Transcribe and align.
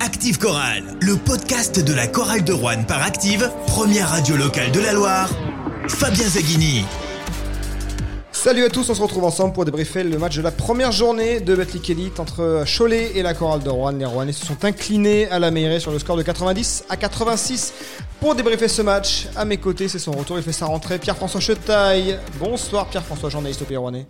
Active 0.00 0.38
Chorale, 0.38 0.84
le 1.00 1.16
podcast 1.16 1.84
de 1.84 1.92
la 1.92 2.06
chorale 2.06 2.44
de 2.44 2.52
Rouen 2.52 2.84
par 2.84 3.02
Active, 3.02 3.50
première 3.66 4.10
radio 4.10 4.36
locale 4.36 4.70
de 4.70 4.78
la 4.78 4.92
Loire. 4.92 5.28
Fabien 5.88 6.28
Zaghini. 6.28 6.84
Salut 8.30 8.64
à 8.64 8.68
tous, 8.68 8.88
on 8.88 8.94
se 8.94 9.02
retrouve 9.02 9.24
ensemble 9.24 9.54
pour 9.54 9.64
débriefer 9.64 10.04
le 10.04 10.16
match 10.16 10.36
de 10.36 10.42
la 10.42 10.52
première 10.52 10.92
journée 10.92 11.40
de 11.40 11.56
Betclic 11.56 11.90
Elite 11.90 12.20
entre 12.20 12.64
Cholet 12.64 13.10
et 13.16 13.22
la 13.22 13.34
chorale 13.34 13.64
de 13.64 13.70
Rouen. 13.70 13.90
Les 13.90 14.04
Rouennais 14.04 14.32
se 14.32 14.46
sont 14.46 14.64
inclinés 14.64 15.28
à 15.30 15.40
la 15.40 15.50
Meilleray 15.50 15.80
sur 15.80 15.90
le 15.90 15.98
score 15.98 16.16
de 16.16 16.22
90 16.22 16.84
à 16.88 16.96
86. 16.96 17.72
Pour 18.20 18.36
débriefer 18.36 18.68
ce 18.68 18.82
match, 18.82 19.26
à 19.34 19.44
mes 19.44 19.56
côtés, 19.56 19.88
c'est 19.88 19.98
son 19.98 20.12
retour, 20.12 20.38
il 20.38 20.44
fait 20.44 20.52
sa 20.52 20.66
rentrée, 20.66 20.98
Pierre-François 20.98 21.40
Chetaille. 21.40 22.18
Bonsoir 22.38 22.86
Pierre-François, 22.86 23.30
journaliste 23.30 23.62
au 23.62 23.64
Pays 23.64 23.76
Rouennais. 23.76 24.06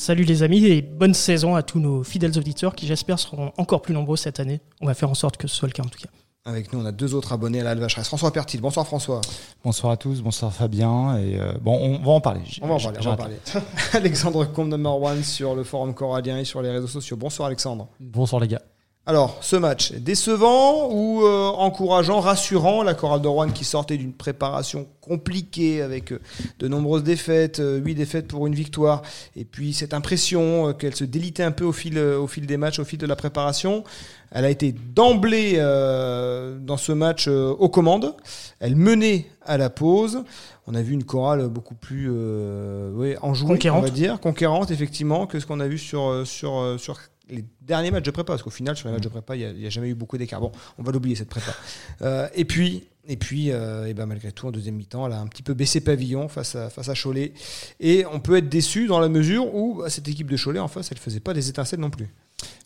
Salut 0.00 0.24
les 0.24 0.42
amis 0.42 0.64
et 0.64 0.80
bonne 0.80 1.12
saison 1.12 1.56
à 1.56 1.62
tous 1.62 1.78
nos 1.78 2.02
fidèles 2.02 2.38
auditeurs 2.38 2.74
qui 2.74 2.86
j'espère 2.86 3.18
seront 3.18 3.52
encore 3.58 3.82
plus 3.82 3.92
nombreux 3.92 4.16
cette 4.16 4.40
année. 4.40 4.62
On 4.80 4.86
va 4.86 4.94
faire 4.94 5.10
en 5.10 5.14
sorte 5.14 5.36
que 5.36 5.46
ce 5.46 5.54
soit 5.54 5.68
le 5.68 5.74
cas 5.74 5.82
en 5.82 5.88
tout 5.88 5.98
cas. 5.98 6.08
Avec 6.46 6.72
nous, 6.72 6.80
on 6.80 6.86
a 6.86 6.90
deux 6.90 7.14
autres 7.14 7.34
abonnés 7.34 7.60
à 7.60 7.64
la 7.64 7.72
Alvacheresse. 7.72 8.06
François 8.08 8.32
Pertil, 8.32 8.62
bonsoir 8.62 8.86
François. 8.86 9.20
Bonsoir 9.62 9.92
à 9.92 9.98
tous, 9.98 10.22
bonsoir 10.22 10.54
Fabien. 10.54 11.18
Et 11.18 11.38
euh, 11.38 11.52
bon, 11.60 11.78
on 11.78 12.02
va 12.02 12.12
en 12.12 12.20
parler. 12.22 12.40
On 12.62 12.68
va 12.68 12.76
en 12.76 12.78
parler, 12.78 12.98
on 12.98 13.04
va 13.04 13.10
en 13.10 13.16
parler. 13.16 13.36
Alexandre 13.92 14.46
Comte, 14.46 14.68
number 14.68 15.02
one 15.02 15.22
sur 15.22 15.54
le 15.54 15.64
forum 15.64 15.92
corallien 15.92 16.38
et 16.38 16.46
sur 16.46 16.62
les 16.62 16.70
réseaux 16.70 16.86
sociaux. 16.86 17.18
Bonsoir 17.18 17.48
Alexandre. 17.48 17.86
Bonsoir 18.00 18.40
les 18.40 18.48
gars. 18.48 18.62
Alors, 19.10 19.38
ce 19.40 19.56
match, 19.56 19.92
décevant 19.94 20.88
ou 20.92 21.24
euh, 21.24 21.48
encourageant, 21.48 22.20
rassurant 22.20 22.84
La 22.84 22.94
chorale 22.94 23.20
de 23.20 23.26
Rouen 23.26 23.48
qui 23.48 23.64
sortait 23.64 23.96
d'une 23.96 24.12
préparation 24.12 24.86
compliquée 25.00 25.82
avec 25.82 26.12
euh, 26.12 26.20
de 26.60 26.68
nombreuses 26.68 27.02
défaites, 27.02 27.56
8 27.56 27.60
euh, 27.60 27.80
défaites 27.80 28.28
pour 28.28 28.46
une 28.46 28.54
victoire, 28.54 29.02
et 29.34 29.44
puis 29.44 29.72
cette 29.72 29.94
impression 29.94 30.72
qu'elle 30.74 30.94
se 30.94 31.02
délitait 31.02 31.42
un 31.42 31.50
peu 31.50 31.64
au 31.64 31.72
fil, 31.72 31.98
au 31.98 32.28
fil 32.28 32.46
des 32.46 32.56
matchs, 32.56 32.78
au 32.78 32.84
fil 32.84 33.00
de 33.00 33.06
la 33.06 33.16
préparation. 33.16 33.82
Elle 34.30 34.44
a 34.44 34.50
été 34.50 34.70
d'emblée 34.70 35.56
dans 35.56 36.76
ce 36.76 36.92
match 36.92 37.26
aux 37.26 37.68
commandes. 37.68 38.14
Elle 38.60 38.76
menait 38.76 39.26
à 39.44 39.58
la 39.58 39.70
pause. 39.70 40.22
On 40.68 40.76
a 40.76 40.82
vu 40.82 40.92
une 40.92 41.02
chorale 41.02 41.48
beaucoup 41.48 41.74
plus 41.74 42.08
ouais, 42.08 43.16
enjouée, 43.22 43.58
on 43.72 43.80
va 43.80 43.90
dire, 43.90 44.20
conquérante 44.20 44.70
effectivement, 44.70 45.26
que 45.26 45.40
ce 45.40 45.46
qu'on 45.46 45.58
a 45.58 45.66
vu 45.66 45.78
sur, 45.78 46.24
sur, 46.24 46.76
sur 46.78 47.00
les 47.30 47.44
derniers 47.60 47.90
matchs 47.90 48.04
de 48.04 48.10
prépa, 48.10 48.32
parce 48.32 48.42
qu'au 48.42 48.50
final, 48.50 48.76
sur 48.76 48.88
les 48.88 48.94
matchs 48.94 49.04
de 49.04 49.08
prépa, 49.08 49.36
il 49.36 49.54
n'y 49.56 49.66
a, 49.66 49.70
jamais 49.70 49.88
eu 49.88 49.94
beaucoup 49.94 50.18
d'écart. 50.18 50.40
Bon, 50.40 50.52
on 50.78 50.82
va 50.82 50.92
l'oublier, 50.92 51.16
cette 51.16 51.28
prépa. 51.28 51.52
Euh, 52.02 52.28
et 52.34 52.46
puis, 52.46 52.84
et 53.08 53.16
puis 53.16 53.50
euh, 53.50 53.86
et 53.86 53.92
ben 53.92 54.06
malgré 54.06 54.32
tout, 54.32 54.46
en 54.46 54.50
deuxième 54.50 54.76
mi-temps, 54.76 55.06
elle 55.06 55.12
a 55.12 55.20
un 55.20 55.26
petit 55.26 55.42
peu 55.42 55.52
baissé 55.52 55.82
pavillon 55.82 56.28
face 56.28 56.54
à, 56.54 56.70
face 56.70 56.88
à 56.88 56.94
Cholet. 56.94 57.34
Et 57.78 58.06
on 58.10 58.20
peut 58.20 58.38
être 58.38 58.48
déçu 58.48 58.86
dans 58.86 59.00
la 59.00 59.08
mesure 59.08 59.54
où 59.54 59.74
bah, 59.74 59.90
cette 59.90 60.08
équipe 60.08 60.30
de 60.30 60.36
Cholet, 60.36 60.58
en 60.58 60.68
face, 60.68 60.90
elle 60.90 60.98
ne 60.98 61.02
faisait 61.02 61.20
pas 61.20 61.34
des 61.34 61.50
étincelles 61.50 61.80
non 61.80 61.90
plus. 61.90 62.08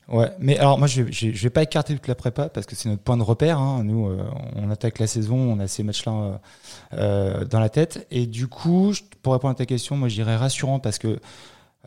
Ouais, 0.08 0.30
mais 0.38 0.56
alors 0.58 0.78
moi 0.78 0.86
je 0.86 1.02
vais, 1.02 1.12
je 1.12 1.42
vais 1.42 1.50
pas 1.50 1.62
écarter 1.62 1.94
toute 1.94 2.06
la 2.06 2.14
prépa 2.14 2.48
parce 2.48 2.66
que 2.66 2.76
c'est 2.76 2.88
notre 2.88 3.02
point 3.02 3.16
de 3.16 3.22
repère. 3.22 3.58
Hein. 3.58 3.82
Nous, 3.82 4.08
euh, 4.08 4.22
on 4.54 4.70
attaque 4.70 5.00
la 5.00 5.08
saison, 5.08 5.36
on 5.36 5.58
a 5.58 5.66
ces 5.66 5.82
matchs-là 5.82 6.40
dans 6.92 7.60
la 7.60 7.68
tête. 7.68 8.06
Et 8.12 8.26
du 8.26 8.46
coup, 8.46 8.92
pour 9.22 9.32
répondre 9.32 9.52
à 9.52 9.56
ta 9.56 9.66
question, 9.66 9.96
moi 9.96 10.08
je 10.08 10.14
dirais 10.14 10.36
rassurant 10.36 10.78
parce 10.78 10.98
que 10.98 11.18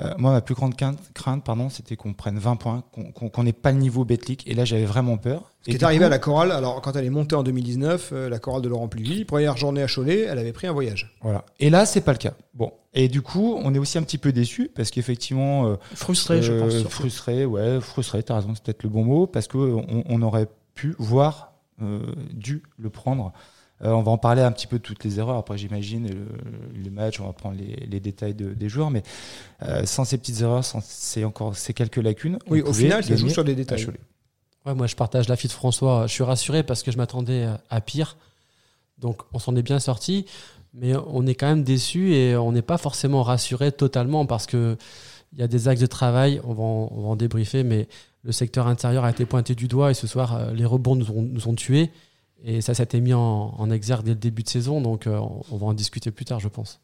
euh, 0.01 0.13
moi, 0.17 0.31
ma 0.31 0.41
plus 0.41 0.53
grande 0.53 0.75
crainte, 0.75 1.43
pardon, 1.43 1.69
c'était 1.69 1.95
qu'on 1.95 2.13
prenne 2.13 2.37
20 2.37 2.55
points, 2.57 2.83
qu'on 2.91 3.43
n'ait 3.43 3.53
pas 3.53 3.71
le 3.71 3.79
niveau 3.79 4.05
Betlic. 4.05 4.47
Et 4.47 4.53
là, 4.53 4.63
j'avais 4.63 4.85
vraiment 4.85 5.17
peur. 5.17 5.51
Ce 5.61 5.71
qui 5.71 5.75
est 5.75 5.83
arrivé 5.83 6.05
à 6.05 6.09
la 6.09 6.19
chorale, 6.19 6.51
alors 6.51 6.81
quand 6.81 6.95
elle 6.95 7.05
est 7.05 7.09
montée 7.09 7.35
en 7.35 7.43
2019, 7.43 8.09
euh, 8.13 8.29
la 8.29 8.39
chorale 8.39 8.61
de 8.61 8.69
Laurent 8.69 8.87
Pluvy, 8.87 9.25
première 9.25 9.57
journée 9.57 9.81
à 9.81 9.87
Cholet, 9.87 10.21
elle 10.21 10.37
avait 10.37 10.53
pris 10.53 10.67
un 10.67 10.71
voyage. 10.71 11.15
Voilà. 11.21 11.43
Et 11.59 11.69
là, 11.69 11.85
c'est 11.85 12.01
pas 12.01 12.11
le 12.11 12.19
cas. 12.19 12.33
Bon. 12.53 12.71
Et 12.93 13.07
du 13.07 13.21
coup, 13.21 13.59
on 13.61 13.73
est 13.73 13.79
aussi 13.79 13.97
un 13.97 14.03
petit 14.03 14.17
peu 14.17 14.31
déçu 14.31 14.71
parce 14.73 14.91
qu'effectivement. 14.91 15.67
Euh, 15.67 15.75
frustré, 15.95 16.41
je 16.41 16.53
pense. 16.53 16.83
Frustré, 16.83 17.45
ouais, 17.45 17.81
frustré, 17.81 18.21
t'as 18.23 18.35
raison, 18.35 18.53
c'est 18.53 18.63
peut-être 18.63 18.83
le 18.83 18.89
bon 18.89 19.03
mot, 19.03 19.27
parce 19.27 19.47
qu'on 19.47 20.03
on 20.07 20.21
aurait 20.21 20.47
pu, 20.73 20.95
voire 20.99 21.53
dû 22.33 22.63
le 22.79 22.89
prendre 22.89 23.33
euh, 23.83 23.92
on 23.92 24.02
va 24.02 24.11
en 24.11 24.17
parler 24.17 24.42
un 24.42 24.52
petit 24.52 24.67
peu 24.67 24.80
de 24.80 24.83
toutes 24.83 25.03
les 25.03 25.20
erreurs. 25.20 25.38
Après, 25.38 25.58
j'imagine, 25.58 26.09
le, 26.09 26.89
match, 26.89 27.20
on 27.20 27.25
va 27.25 27.33
prendre 27.33 27.58
les, 27.58 28.00
détails 28.00 28.33
des 28.33 28.70
joueurs. 28.70 28.89
Mais 28.89 29.04
euh, 29.64 29.86
sans 29.86 30.05
ces 30.05 30.17
petites 30.17 30.42
erreurs, 30.42 30.65
sans 30.65 30.82
ces, 30.82 31.26
encore 31.26 31.55
ces 31.55 31.73
quelques 31.73 31.98
lacunes. 31.98 32.39
Oui, 32.49 32.61
au 32.61 32.73
final, 32.73 33.04
ça 33.04 33.16
joue 33.16 33.30
sur 33.30 33.43
des 33.43 33.55
détails. 33.55 33.87
Ouais, 34.66 34.73
moi, 34.73 34.87
je 34.87 34.95
partage 34.95 35.27
l'avis 35.30 35.48
de 35.48 35.54
François. 35.54 36.08
Je 36.08 36.14
suis 36.14 36.23
rassuré 36.23 36.64
parce 36.64 36.83
que 36.83 36.92
je 36.92 36.98
m'attendais 36.98 37.48
à 37.70 37.82
pire. 37.82 38.17
Donc, 38.98 39.21
on 39.32 39.39
s'en 39.39 39.55
est 39.55 39.61
bien 39.61 39.80
sorti. 39.80 40.26
Mais 40.73 40.93
on 41.08 41.26
est 41.26 41.36
quand 41.36 41.48
même 41.48 41.64
déçu 41.64 42.14
et 42.14 42.36
on 42.36 42.52
n'est 42.52 42.61
pas 42.61 42.77
forcément 42.77 43.23
rassuré 43.23 43.71
totalement 43.71 44.26
parce 44.26 44.45
que 44.45 44.77
il 45.33 45.39
y 45.39 45.43
a 45.43 45.48
des 45.48 45.67
axes 45.67 45.82
de 45.82 45.87
travail, 45.87 46.39
on 46.45 46.54
va, 46.54 46.64
en, 46.64 46.89
on 46.92 47.02
va 47.02 47.08
en 47.10 47.16
débriefer, 47.16 47.64
mais 47.64 47.87
le 48.23 48.32
secteur 48.32 48.67
intérieur 48.67 49.04
a 49.04 49.10
été 49.11 49.26
pointé 49.26 49.55
du 49.55 49.67
doigt 49.67 49.92
et 49.92 49.93
ce 49.93 50.08
soir, 50.08 50.36
euh, 50.36 50.54
les 50.54 50.66
rebonds 50.66 50.95
nous 50.95 51.11
ont, 51.11 51.21
nous 51.21 51.48
ont 51.48 51.54
tués. 51.54 51.92
Et 52.43 52.61
ça 52.61 52.73
s'était 52.73 52.99
mis 52.99 53.14
en, 53.14 53.71
exergue 53.71 54.05
dès 54.05 54.11
le 54.11 54.17
début 54.17 54.43
de 54.43 54.49
saison, 54.49 54.81
donc 54.81 55.08
euh, 55.08 55.20
on 55.52 55.58
va 55.58 55.67
en 55.67 55.73
discuter 55.73 56.11
plus 56.11 56.25
tard, 56.25 56.39
je 56.39 56.48
pense. 56.48 56.80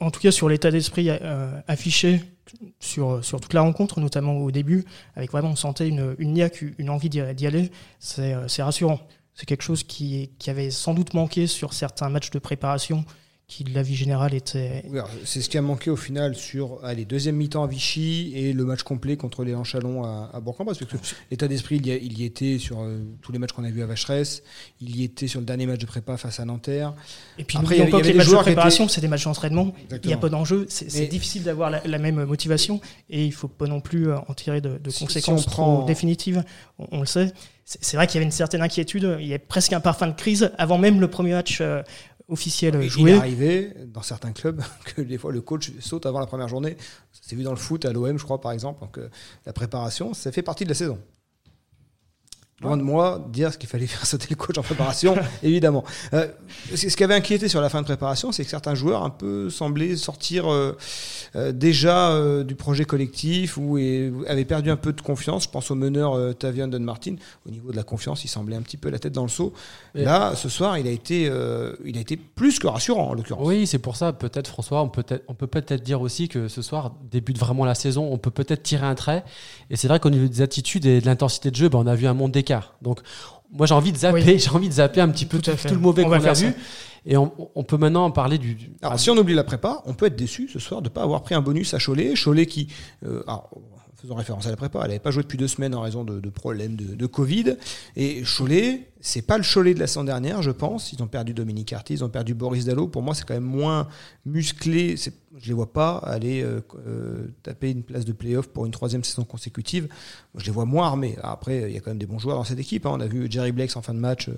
En, 0.00 0.10
tout 0.10 0.20
cas, 0.20 0.32
sur 0.32 0.48
l'état 0.48 0.70
d'esprit 0.70 1.08
euh, 1.10 1.60
affiché 1.68 2.20
sur, 2.80 3.24
sur 3.24 3.40
toute 3.40 3.52
la 3.52 3.60
rencontre, 3.60 4.00
notamment 4.00 4.38
au 4.38 4.50
début, 4.50 4.84
avec 5.14 5.30
vraiment, 5.30 5.50
on 5.50 5.56
sentait 5.56 5.88
une, 5.88 6.16
une 6.18 6.32
niaque, 6.32 6.64
une 6.78 6.90
envie 6.90 7.08
d'y 7.08 7.20
aller, 7.20 7.70
euh, 8.18 8.44
c'est 8.48 8.62
rassurant. 8.62 9.00
C'est 9.34 9.46
quelque 9.46 9.62
chose 9.62 9.84
qui, 9.84 10.30
qui 10.38 10.50
avait 10.50 10.70
sans 10.70 10.94
doute 10.94 11.14
manqué 11.14 11.46
sur 11.46 11.72
certains 11.72 12.08
matchs 12.08 12.30
de 12.30 12.38
préparation 12.38 13.04
qui, 13.48 13.62
de 13.62 13.72
la 13.72 13.82
vie 13.82 13.94
générale, 13.94 14.34
était. 14.34 14.84
c'est 15.24 15.40
ce 15.40 15.48
qui 15.48 15.56
a 15.56 15.62
manqué 15.62 15.88
au 15.88 15.96
final 15.96 16.34
sur 16.34 16.80
les 16.96 17.04
deuxième 17.04 17.36
mi-temps 17.36 17.62
à 17.62 17.68
Vichy 17.68 18.32
et 18.34 18.52
le 18.52 18.64
match 18.64 18.82
complet 18.82 19.16
contre 19.16 19.44
les 19.44 19.54
Chalon 19.62 20.02
à, 20.02 20.30
à 20.32 20.40
Bourg-en-Bresse. 20.40 20.78
Parce 20.78 20.90
que 20.90 20.96
l'état 21.30 21.46
d'esprit, 21.46 21.76
il, 21.76 21.86
il, 21.86 22.18
y 22.18 22.24
était 22.24 22.58
sur 22.58 22.80
euh, 22.80 23.04
tous 23.22 23.30
les 23.30 23.38
matchs 23.38 23.52
qu'on 23.52 23.62
a 23.62 23.70
vus 23.70 23.82
à 23.82 23.86
Vacheresse, 23.86 24.42
il 24.80 24.96
y 24.96 25.04
était 25.04 25.28
sur 25.28 25.38
le 25.38 25.46
dernier 25.46 25.66
match 25.66 25.78
de 25.78 25.86
prépa 25.86 26.16
face 26.16 26.40
à 26.40 26.44
Nanterre. 26.44 26.92
Et 27.38 27.44
puis, 27.44 27.56
Après, 27.56 27.76
il 27.76 27.78
y, 27.78 27.82
avait, 27.82 28.02
les 28.02 28.14
matchs 28.14 28.30
de 28.30 28.36
préparation, 28.36 28.88
c'est 28.88 29.00
des 29.00 29.08
matchs 29.08 29.24
d'entraînement. 29.24 29.72
Il 30.02 30.08
n'y 30.08 30.12
a 30.12 30.18
pas 30.18 30.28
d'enjeu. 30.28 30.66
C'est 30.68 31.06
difficile 31.06 31.44
d'avoir 31.44 31.70
la, 31.70 31.98
même 31.98 32.24
motivation 32.24 32.80
et 33.08 33.24
il 33.24 33.28
ne 33.28 33.34
faut 33.34 33.48
pas 33.48 33.66
non 33.66 33.80
plus 33.80 34.08
euh, 34.08 34.18
en 34.28 34.34
tirer 34.34 34.60
de, 34.60 34.78
conséquences 34.98 35.46
trop 35.46 35.84
définitives. 35.84 36.44
On, 36.78 37.00
le 37.00 37.06
sait 37.06 37.32
c'est 37.64 37.96
vrai 37.96 38.06
qu'il 38.06 38.14
y 38.14 38.18
avait 38.18 38.26
une 38.26 38.30
certaine 38.30 38.62
inquiétude, 38.62 39.16
il 39.18 39.26
y 39.26 39.34
a 39.34 39.40
presque 39.40 39.72
un 39.72 39.80
parfum 39.80 40.06
de 40.06 40.12
crise 40.12 40.52
avant 40.56 40.78
même 40.78 41.00
le 41.00 41.08
premier 41.08 41.32
match 41.32 41.60
officiel 42.28 42.80
joué. 42.88 43.10
Il 43.10 43.16
est 43.16 43.18
arrivé 43.18 43.72
dans 43.86 44.02
certains 44.02 44.32
clubs 44.32 44.62
que 44.84 45.02
des 45.02 45.18
fois 45.18 45.32
le 45.32 45.40
coach 45.40 45.72
saute 45.80 46.06
avant 46.06 46.20
la 46.20 46.26
première 46.26 46.48
journée. 46.48 46.76
C'est 47.12 47.36
vu 47.36 47.42
dans 47.42 47.50
le 47.50 47.56
foot 47.56 47.84
à 47.84 47.92
l'OM, 47.92 48.18
je 48.18 48.24
crois, 48.24 48.40
par 48.40 48.52
exemple. 48.52 48.80
Donc 48.80 48.98
euh, 48.98 49.08
la 49.46 49.52
préparation, 49.52 50.14
ça 50.14 50.32
fait 50.32 50.42
partie 50.42 50.64
de 50.64 50.68
la 50.68 50.74
saison. 50.74 50.98
Loin 52.62 52.78
de 52.78 52.82
moi 52.82 53.22
dire 53.30 53.52
ce 53.52 53.58
qu'il 53.58 53.68
fallait 53.68 53.86
faire 53.86 54.06
sauter 54.06 54.28
le 54.30 54.36
coach 54.36 54.56
en 54.56 54.62
préparation, 54.62 55.14
évidemment. 55.42 55.84
Euh, 56.14 56.26
ce 56.74 56.86
qui 56.96 57.04
avait 57.04 57.14
inquiété 57.14 57.48
sur 57.48 57.60
la 57.60 57.68
fin 57.68 57.82
de 57.82 57.84
préparation, 57.86 58.32
c'est 58.32 58.44
que 58.44 58.50
certains 58.50 58.74
joueurs 58.74 59.02
un 59.02 59.10
peu 59.10 59.50
semblaient 59.50 59.94
sortir 59.94 60.50
euh, 60.50 60.74
euh, 61.34 61.52
déjà 61.52 62.18
du 62.44 62.54
projet 62.54 62.86
collectif 62.86 63.58
ou 63.58 63.76
avaient 64.26 64.46
perdu 64.46 64.70
un 64.70 64.76
peu 64.76 64.94
de 64.94 65.02
confiance. 65.02 65.44
Je 65.44 65.50
pense 65.50 65.70
au 65.70 65.74
meneur 65.74 66.34
Tavian 66.36 66.66
Don 66.66 66.80
Martin. 66.80 67.16
Au 67.46 67.50
niveau 67.50 67.72
de 67.72 67.76
la 67.76 67.82
confiance, 67.82 68.24
il 68.24 68.28
semblait 68.28 68.56
un 68.56 68.62
petit 68.62 68.78
peu 68.78 68.88
la 68.88 68.98
tête 68.98 69.12
dans 69.12 69.22
le 69.22 69.28
seau. 69.28 69.52
Là, 69.94 70.34
ce 70.34 70.48
soir, 70.48 70.78
il 70.78 70.86
a 70.86 70.90
été, 70.90 71.30
il 71.84 71.98
a 71.98 72.00
été 72.00 72.16
plus 72.16 72.58
que 72.58 72.66
rassurant 72.66 73.10
en 73.10 73.14
l'occurrence. 73.14 73.46
Oui, 73.46 73.66
c'est 73.66 73.78
pour 73.78 73.96
ça. 73.96 74.12
Peut-être 74.12 74.48
François, 74.48 74.82
on 74.82 74.88
peut, 74.88 75.04
être, 75.08 75.24
on 75.28 75.34
peut 75.34 75.46
peut-être 75.46 75.82
dire 75.82 76.00
aussi 76.00 76.28
que 76.28 76.48
ce 76.48 76.62
soir 76.62 76.94
débute 77.10 77.38
vraiment 77.38 77.66
la 77.66 77.74
saison. 77.74 78.08
On 78.10 78.18
peut 78.18 78.30
peut-être 78.30 78.62
tirer 78.62 78.86
un 78.86 78.94
trait. 78.94 79.24
Et 79.68 79.76
c'est 79.76 79.88
vrai 79.88 80.00
qu'au 80.00 80.10
niveau 80.10 80.26
des 80.26 80.40
attitudes 80.40 80.86
et 80.86 81.00
de 81.00 81.06
l'intensité 81.06 81.50
de 81.50 81.56
jeu, 81.56 81.68
ben, 81.68 81.78
on 81.78 81.86
a 81.86 81.94
vu 81.94 82.06
un 82.06 82.14
monde 82.14 82.32
donc, 82.82 83.00
moi, 83.52 83.66
j'ai 83.66 83.74
envie 83.74 83.92
de 83.92 83.98
zapper, 83.98 84.38
j'ai 84.38 84.50
envie 84.50 84.68
de 84.68 84.74
zapper 84.74 85.00
un 85.00 85.08
petit 85.08 85.26
peu 85.26 85.38
tout, 85.38 85.50
le 85.70 85.78
mauvais 85.78 86.04
qu'on 86.04 86.12
a 86.12 86.32
vu. 86.32 86.54
Et 87.08 87.16
on, 87.16 87.28
peut 87.62 87.76
maintenant 87.76 88.10
parler 88.10 88.36
du. 88.36 88.72
Alors, 88.82 88.98
si 88.98 89.10
on 89.10 89.16
oublie 89.16 89.34
la 89.34 89.44
prépa, 89.44 89.80
on 89.86 89.94
peut 89.94 90.06
être 90.06 90.16
déçu 90.16 90.48
ce 90.52 90.58
soir 90.58 90.82
de 90.82 90.88
ne 90.88 90.92
pas 90.92 91.02
avoir 91.02 91.22
pris 91.22 91.36
un 91.36 91.40
bonus 91.40 91.72
à 91.72 91.78
Cholet. 91.78 92.14
Cholet 92.14 92.46
qui. 92.46 92.66
Euh, 93.04 93.22
faisant 93.96 94.14
référence 94.14 94.46
à 94.46 94.50
la 94.50 94.56
prépa, 94.56 94.80
elle 94.82 94.88
n'avait 94.88 94.98
pas 94.98 95.10
joué 95.10 95.22
depuis 95.22 95.38
deux 95.38 95.48
semaines 95.48 95.74
en 95.74 95.80
raison 95.80 96.04
de, 96.04 96.28
problèmes 96.28 96.76
de, 96.76 97.06
Covid. 97.06 97.56
Et 97.96 98.22
Cholet, 98.22 98.88
c'est 99.00 99.22
pas 99.22 99.38
le 99.38 99.44
Cholet 99.44 99.74
de 99.74 99.80
la 99.80 99.86
saison 99.86 100.04
dernière, 100.04 100.42
je 100.42 100.50
pense. 100.50 100.92
Ils 100.92 101.02
ont 101.02 101.06
perdu 101.06 101.32
Dominique 101.32 101.72
Artis, 101.72 101.94
ils 101.94 102.04
ont 102.04 102.08
perdu 102.08 102.34
Boris 102.34 102.66
Dallot. 102.66 102.88
Pour 102.88 103.02
moi, 103.02 103.14
c'est 103.14 103.24
quand 103.26 103.34
même 103.34 103.42
moins 103.42 103.88
musclé. 104.26 104.96
Je 105.38 105.48
les 105.48 105.54
vois 105.54 105.72
pas 105.72 105.96
aller 105.98 106.42
euh, 106.42 106.60
euh, 106.86 107.26
taper 107.42 107.70
une 107.70 107.82
place 107.82 108.04
de 108.04 108.12
playoff 108.12 108.48
pour 108.48 108.66
une 108.66 108.72
troisième 108.72 109.04
saison 109.04 109.24
consécutive. 109.24 109.88
je 110.36 110.44
les 110.44 110.52
vois 110.52 110.64
moins 110.64 110.86
armés. 110.86 111.16
Après, 111.22 111.70
il 111.70 111.74
y 111.74 111.76
a 111.78 111.80
quand 111.80 111.90
même 111.90 111.98
des 111.98 112.06
bons 112.06 112.18
joueurs 112.18 112.36
dans 112.36 112.44
cette 112.44 112.58
équipe. 112.58 112.84
Hein. 112.86 112.92
On 112.94 113.00
a 113.00 113.06
vu 113.06 113.26
Jerry 113.30 113.52
Blakes 113.52 113.76
en 113.76 113.82
fin 113.82 113.94
de 113.94 113.98
match 113.98 114.28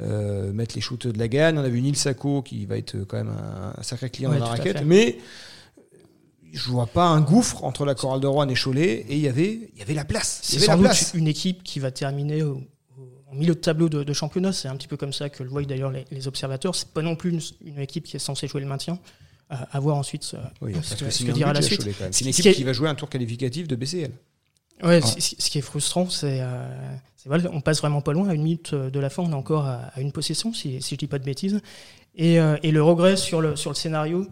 euh, 0.00 0.52
mettre 0.52 0.74
les 0.76 0.80
shoots 0.80 1.06
de 1.06 1.18
la 1.18 1.28
gagne. 1.28 1.58
On 1.58 1.62
a 1.62 1.68
vu 1.68 1.80
Neil 1.80 1.96
Sacco 1.96 2.42
qui 2.42 2.66
va 2.66 2.76
être 2.76 2.96
quand 3.08 3.16
même 3.16 3.32
un, 3.76 3.82
sacré 3.82 4.10
client 4.10 4.30
dans 4.30 4.38
la 4.38 4.46
raquette. 4.46 4.84
Mais 4.84 5.18
je 6.52 6.70
vois 6.70 6.86
pas 6.86 7.06
un 7.06 7.20
gouffre 7.20 7.64
entre 7.64 7.84
la 7.84 7.94
chorale 7.94 8.20
de 8.20 8.26
Rouen 8.26 8.48
et 8.48 8.54
Cholet 8.54 9.06
et 9.08 9.16
il 9.16 9.20
y 9.20 9.28
avait, 9.28 9.70
il 9.72 9.78
y 9.78 9.82
avait 9.82 9.94
la 9.94 10.04
place. 10.04 10.40
C'est 10.42 10.58
sans 10.58 10.76
doute 10.76 11.12
une 11.14 11.28
équipe 11.28 11.62
qui 11.62 11.80
va 11.80 11.90
terminer 11.90 12.42
au, 12.42 12.62
milieu 13.32 13.54
de 13.54 13.60
tableau 13.60 13.88
de, 13.88 14.12
championnat. 14.12 14.52
C'est 14.52 14.68
un 14.68 14.76
petit 14.76 14.88
peu 14.88 14.96
comme 14.96 15.12
ça 15.12 15.28
que 15.28 15.42
le 15.42 15.48
voient 15.48 15.62
d'ailleurs 15.62 15.90
les, 15.90 16.04
les, 16.10 16.28
observateurs. 16.28 16.74
C'est 16.74 16.88
pas 16.88 17.02
non 17.02 17.14
plus 17.14 17.54
une, 17.64 17.78
équipe 17.78 18.04
qui 18.04 18.16
est 18.16 18.20
censée 18.20 18.48
jouer 18.48 18.60
le 18.60 18.66
maintien. 18.66 18.98
à 19.48 19.78
voir 19.80 19.96
ensuite 19.96 20.24
ce, 20.24 20.36
que, 20.36 21.32
dira 21.32 21.52
la 21.52 21.62
suite. 21.62 21.88
C'est 22.10 22.24
une 22.24 22.28
équipe 22.28 22.54
qui 22.54 22.64
va 22.64 22.72
jouer 22.72 22.88
un 22.88 22.94
tour 22.94 23.08
qualificatif 23.08 23.68
de 23.68 23.76
BCL. 23.76 24.10
Ouais, 24.82 25.00
ce 25.02 25.50
qui 25.50 25.58
est 25.58 25.62
frustrant, 25.62 26.08
c'est 26.08 26.42
voilà, 27.26 27.50
on 27.52 27.60
passe 27.60 27.80
vraiment 27.80 28.00
pas 28.00 28.12
loin. 28.12 28.28
À 28.28 28.34
une 28.34 28.42
minute 28.42 28.74
de 28.74 28.98
la 28.98 29.10
fin, 29.10 29.22
on 29.22 29.30
est 29.30 29.34
encore 29.34 29.66
à, 29.66 29.92
une 29.98 30.10
possession, 30.10 30.52
si, 30.54 30.80
si 30.80 30.94
je 30.94 30.98
dis 30.98 31.06
pas 31.06 31.18
de 31.18 31.24
bêtises. 31.24 31.60
Et, 32.16 32.36
et 32.36 32.70
le 32.72 32.82
regret 32.82 33.16
sur 33.16 33.40
le, 33.40 33.56
sur 33.56 33.70
le 33.70 33.76
scénario, 33.76 34.26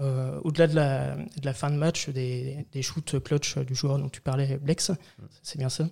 euh, 0.00 0.38
au-delà 0.44 0.66
de 0.66 0.74
la, 0.74 1.16
de 1.16 1.44
la, 1.44 1.52
fin 1.52 1.70
de 1.70 1.76
match, 1.76 2.08
des, 2.08 2.66
des, 2.72 2.82
shoots 2.82 3.18
clutch 3.20 3.58
du 3.58 3.74
joueur 3.74 3.98
dont 3.98 4.08
tu 4.08 4.20
parlais, 4.20 4.58
Blex, 4.58 4.92
c'est 5.42 5.58
bien 5.58 5.68
ça. 5.68 5.88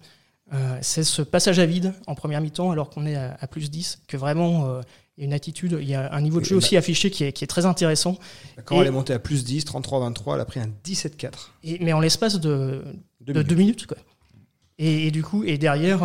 Euh, 0.53 0.79
c'est 0.81 1.03
ce 1.03 1.23
passage 1.23 1.59
à 1.59 1.67
vide 1.67 1.93
en 2.07 2.15
première 2.15 2.41
mi-temps 2.41 2.71
alors 2.71 2.89
qu'on 2.89 3.05
est 3.05 3.17
à, 3.17 3.47
plus 3.49 3.69
10 3.69 4.03
que 4.07 4.17
vraiment 4.17 4.69
euh, 4.69 4.81
il 5.17 5.23
y 5.23 5.25
a 5.25 5.27
une 5.27 5.33
attitude, 5.33 5.77
il 5.81 5.89
y 5.89 5.97
a 5.97 6.13
un 6.15 6.21
niveau 6.21 6.39
de 6.39 6.45
jeu 6.45 6.55
aussi 6.55 6.77
affiché 6.77 7.11
qui 7.11 7.25
est, 7.25 7.33
qui 7.33 7.43
est, 7.43 7.49
très 7.49 7.67
intéressant. 7.67 8.17
Quand 8.65 8.81
elle 8.81 8.87
est 8.87 8.93
montée 8.93 9.13
à 9.13 9.19
plus 9.19 9.45
10, 9.45 9.65
33-23, 9.65 10.35
elle 10.35 10.41
a 10.41 10.45
pris 10.45 10.61
un 10.61 10.71
17-4. 10.85 11.31
Mais 11.81 11.93
en 11.93 12.01
l'espace 12.01 12.39
de, 12.39 12.85
deux, 13.21 13.33
de 13.33 13.33
minutes. 13.33 13.49
deux 13.49 13.57
minutes. 13.57 13.87
Quoi. 13.87 13.97
Et, 14.79 15.11
du 15.11 15.25
coup, 15.25 15.43
et 15.43 15.57
derrière, 15.57 16.03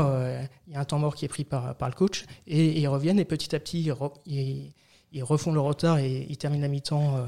il 0.66 0.74
y 0.74 0.76
a 0.78 0.80
un 0.80 0.86
temps 0.86 0.98
mort 0.98 1.14
qui 1.14 1.26
est 1.26 1.28
pris 1.28 1.44
par, 1.44 1.76
par 1.76 1.90
le 1.90 1.94
coach 1.94 2.24
et, 2.48 2.80
ils 2.80 2.88
reviennent 2.88 3.20
et 3.20 3.26
petit 3.26 3.54
à 3.54 3.60
petit, 3.60 3.92
ils, 4.26 4.72
ils 5.12 5.24
refont 5.24 5.52
le 5.52 5.60
retard 5.60 5.98
et 5.98 6.26
ils 6.30 6.38
terminent 6.38 6.62
la 6.62 6.68
mi-temps 6.68 7.18
euh, 7.18 7.26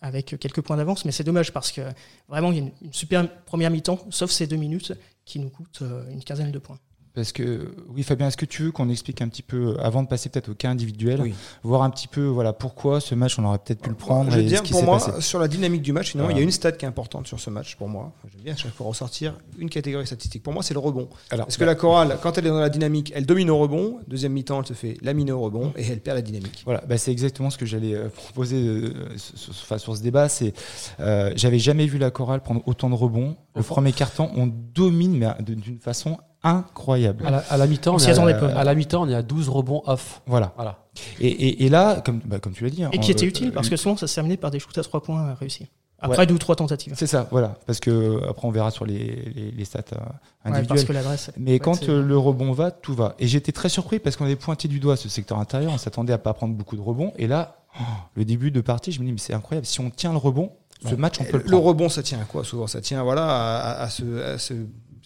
avec 0.00 0.38
quelques 0.38 0.60
points 0.60 0.76
d'avance, 0.76 1.04
mais 1.04 1.12
c'est 1.12 1.24
dommage 1.24 1.52
parce 1.52 1.72
que 1.72 1.82
vraiment 2.28 2.52
il 2.52 2.58
y 2.58 2.60
a 2.60 2.70
une, 2.82 2.92
super 2.92 3.28
première 3.44 3.70
mi-temps, 3.70 3.98
sauf 4.10 4.30
ces 4.30 4.46
deux 4.46 4.56
minutes 4.56 4.92
qui 5.24 5.40
nous 5.40 5.50
coûtent 5.50 5.82
euh, 5.82 6.08
une 6.10 6.22
quinzaine 6.22 6.52
de 6.52 6.58
points. 6.58 6.78
Parce 7.16 7.32
que, 7.32 7.72
oui, 7.88 8.02
Fabien, 8.02 8.28
est-ce 8.28 8.36
que 8.36 8.44
tu 8.44 8.64
veux 8.64 8.72
qu'on 8.72 8.90
explique 8.90 9.22
un 9.22 9.28
petit 9.28 9.40
peu, 9.40 9.74
avant 9.80 10.02
de 10.02 10.06
passer 10.08 10.28
peut-être 10.28 10.50
au 10.50 10.54
cas 10.54 10.68
individuel, 10.68 11.32
voir 11.62 11.82
un 11.82 11.88
petit 11.88 12.08
peu 12.08 12.26
voilà, 12.26 12.52
pourquoi 12.52 13.00
ce 13.00 13.14
match, 13.14 13.38
on 13.38 13.44
aurait 13.46 13.56
peut-être 13.56 13.80
pu 13.80 13.88
le 13.88 13.94
prendre 13.94 14.30
Je 14.30 14.36
veux 14.36 14.42
dire, 14.44 14.62
pour 14.62 14.84
moi, 14.84 15.00
sur 15.22 15.38
la 15.38 15.48
dynamique 15.48 15.80
du 15.80 15.94
match, 15.94 16.10
finalement, 16.10 16.30
il 16.30 16.36
y 16.36 16.40
a 16.40 16.42
une 16.42 16.50
stat 16.50 16.72
qui 16.72 16.84
est 16.84 16.88
importante 16.88 17.26
sur 17.26 17.40
ce 17.40 17.48
match 17.48 17.76
pour 17.76 17.88
moi. 17.88 18.12
J'aime 18.30 18.42
bien 18.42 18.54
chaque 18.54 18.74
fois 18.74 18.88
ressortir 18.88 19.38
une 19.58 19.70
catégorie 19.70 20.06
statistique. 20.06 20.42
Pour 20.42 20.52
moi, 20.52 20.62
c'est 20.62 20.74
le 20.74 20.80
rebond. 20.80 21.08
Alors, 21.30 21.46
Parce 21.46 21.56
que 21.56 21.62
bah- 21.64 21.70
la 21.70 21.74
chorale, 21.74 22.18
quand 22.22 22.36
elle 22.36 22.48
est 22.48 22.50
dans 22.50 22.60
la 22.60 22.68
dynamique, 22.68 23.10
elle 23.16 23.24
domine 23.24 23.48
au 23.48 23.56
rebond. 23.56 23.98
Deuxième 24.08 24.32
mi-temps, 24.32 24.60
elle 24.60 24.66
se 24.66 24.74
fait 24.74 24.98
laminer 25.00 25.32
au 25.32 25.40
rebond 25.40 25.72
et 25.76 25.86
elle 25.86 26.00
perd 26.00 26.16
la 26.16 26.22
dynamique. 26.22 26.64
Voilà, 26.66 26.82
bah 26.86 26.98
c'est 26.98 27.12
exactement 27.12 27.48
ce 27.48 27.56
que 27.56 27.64
j'allais 27.64 27.94
euh, 27.94 28.10
proposer 28.10 28.56
euh, 28.56 28.90
sur, 29.16 29.78
sur, 29.78 29.96
ce 29.96 30.02
débat. 30.02 30.28
C'est, 30.28 30.52
euh, 31.00 31.32
j'avais 31.34 31.58
jamais 31.58 31.86
vu 31.86 31.96
la 31.96 32.10
chorale 32.10 32.42
prendre 32.42 32.60
autant 32.66 32.90
de 32.90 32.94
rebonds. 32.94 33.36
Le 33.54 33.62
premier 33.62 33.92
carton, 33.92 34.30
on 34.36 34.46
domine, 34.46 35.16
mais 35.16 35.28
d'une 35.42 35.78
façon 35.78 36.18
incroyable. 36.46 37.24
À 37.26 37.56
la, 37.56 37.66
mi-temps, 37.66 37.96
on, 37.96 38.26
à 38.26 38.64
la 38.64 38.74
mi-temps, 38.74 39.02
on 39.02 39.08
est 39.08 39.14
à 39.14 39.22
12 39.22 39.48
rebonds 39.48 39.82
off. 39.86 40.22
Voilà. 40.26 40.52
voilà. 40.56 40.78
Et, 41.20 41.64
et, 41.64 41.68
là, 41.68 42.00
comme, 42.04 42.20
bah, 42.24 42.38
comme 42.38 42.52
tu 42.52 42.64
l'as 42.64 42.70
dit. 42.70 42.84
Hein, 42.84 42.90
et 42.92 42.98
qui 42.98 43.10
était 43.10 43.26
utile 43.26 43.52
parce 43.52 43.68
que 43.68 43.76
souvent 43.76 43.96
ça 43.96 44.06
s'est 44.06 44.20
amené 44.20 44.36
par 44.36 44.50
des 44.50 44.58
shoots 44.58 44.78
à 44.78 44.82
3 44.82 45.02
points 45.02 45.34
réussis. 45.34 45.68
Après 45.98 46.26
deux 46.26 46.34
ou 46.34 46.38
trois 46.38 46.56
tentatives. 46.56 46.92
C'est 46.96 47.06
ça, 47.06 47.26
voilà. 47.30 47.56
Parce 47.66 47.80
que 47.80 48.20
après 48.28 48.46
on 48.46 48.50
verra 48.50 48.70
sur 48.70 48.84
les, 48.84 49.52
les, 49.56 49.64
stats 49.64 49.82
euh, 49.92 49.98
individuelles. 50.44 51.16
Mais 51.38 51.58
quand 51.58 51.88
euh, 51.88 52.02
le 52.02 52.18
rebond 52.18 52.52
va, 52.52 52.70
tout 52.70 52.94
va. 52.94 53.14
Et 53.18 53.26
j'étais 53.26 53.52
très 53.52 53.68
surpris 53.68 53.98
parce 53.98 54.16
qu'on 54.16 54.26
avait 54.26 54.36
pointé 54.36 54.68
du 54.68 54.78
doigt 54.78 54.96
ce 54.96 55.08
secteur 55.08 55.38
intérieur. 55.38 55.72
On 55.72 55.78
s'attendait 55.78 56.12
à 56.12 56.18
pas 56.18 56.34
prendre 56.34 56.54
beaucoup 56.54 56.76
de 56.76 56.82
rebonds. 56.82 57.12
Et 57.16 57.26
là, 57.26 57.64
oh, 57.80 57.84
le 58.14 58.24
début 58.24 58.50
de 58.50 58.60
partie, 58.60 58.92
je 58.92 59.00
me 59.00 59.06
dis 59.06 59.12
mais 59.12 59.18
c'est 59.18 59.34
incroyable. 59.34 59.66
Si 59.66 59.80
on 59.80 59.90
tient 59.90 60.12
le 60.12 60.18
rebond, 60.18 60.52
ce 60.86 60.94
match 60.94 61.18
on 61.20 61.24
peut 61.24 61.38
le, 61.38 61.50
le 61.50 61.56
rebond, 61.56 61.88
ça 61.88 62.02
tient 62.02 62.20
à 62.20 62.24
quoi? 62.24 62.44
Souvent 62.44 62.66
Ça 62.66 62.82
tient 62.82 63.02
voilà 63.02 63.26
à, 63.26 63.82
à, 63.82 63.88
ce, 63.88 64.34
à 64.34 64.38
ce 64.38 64.52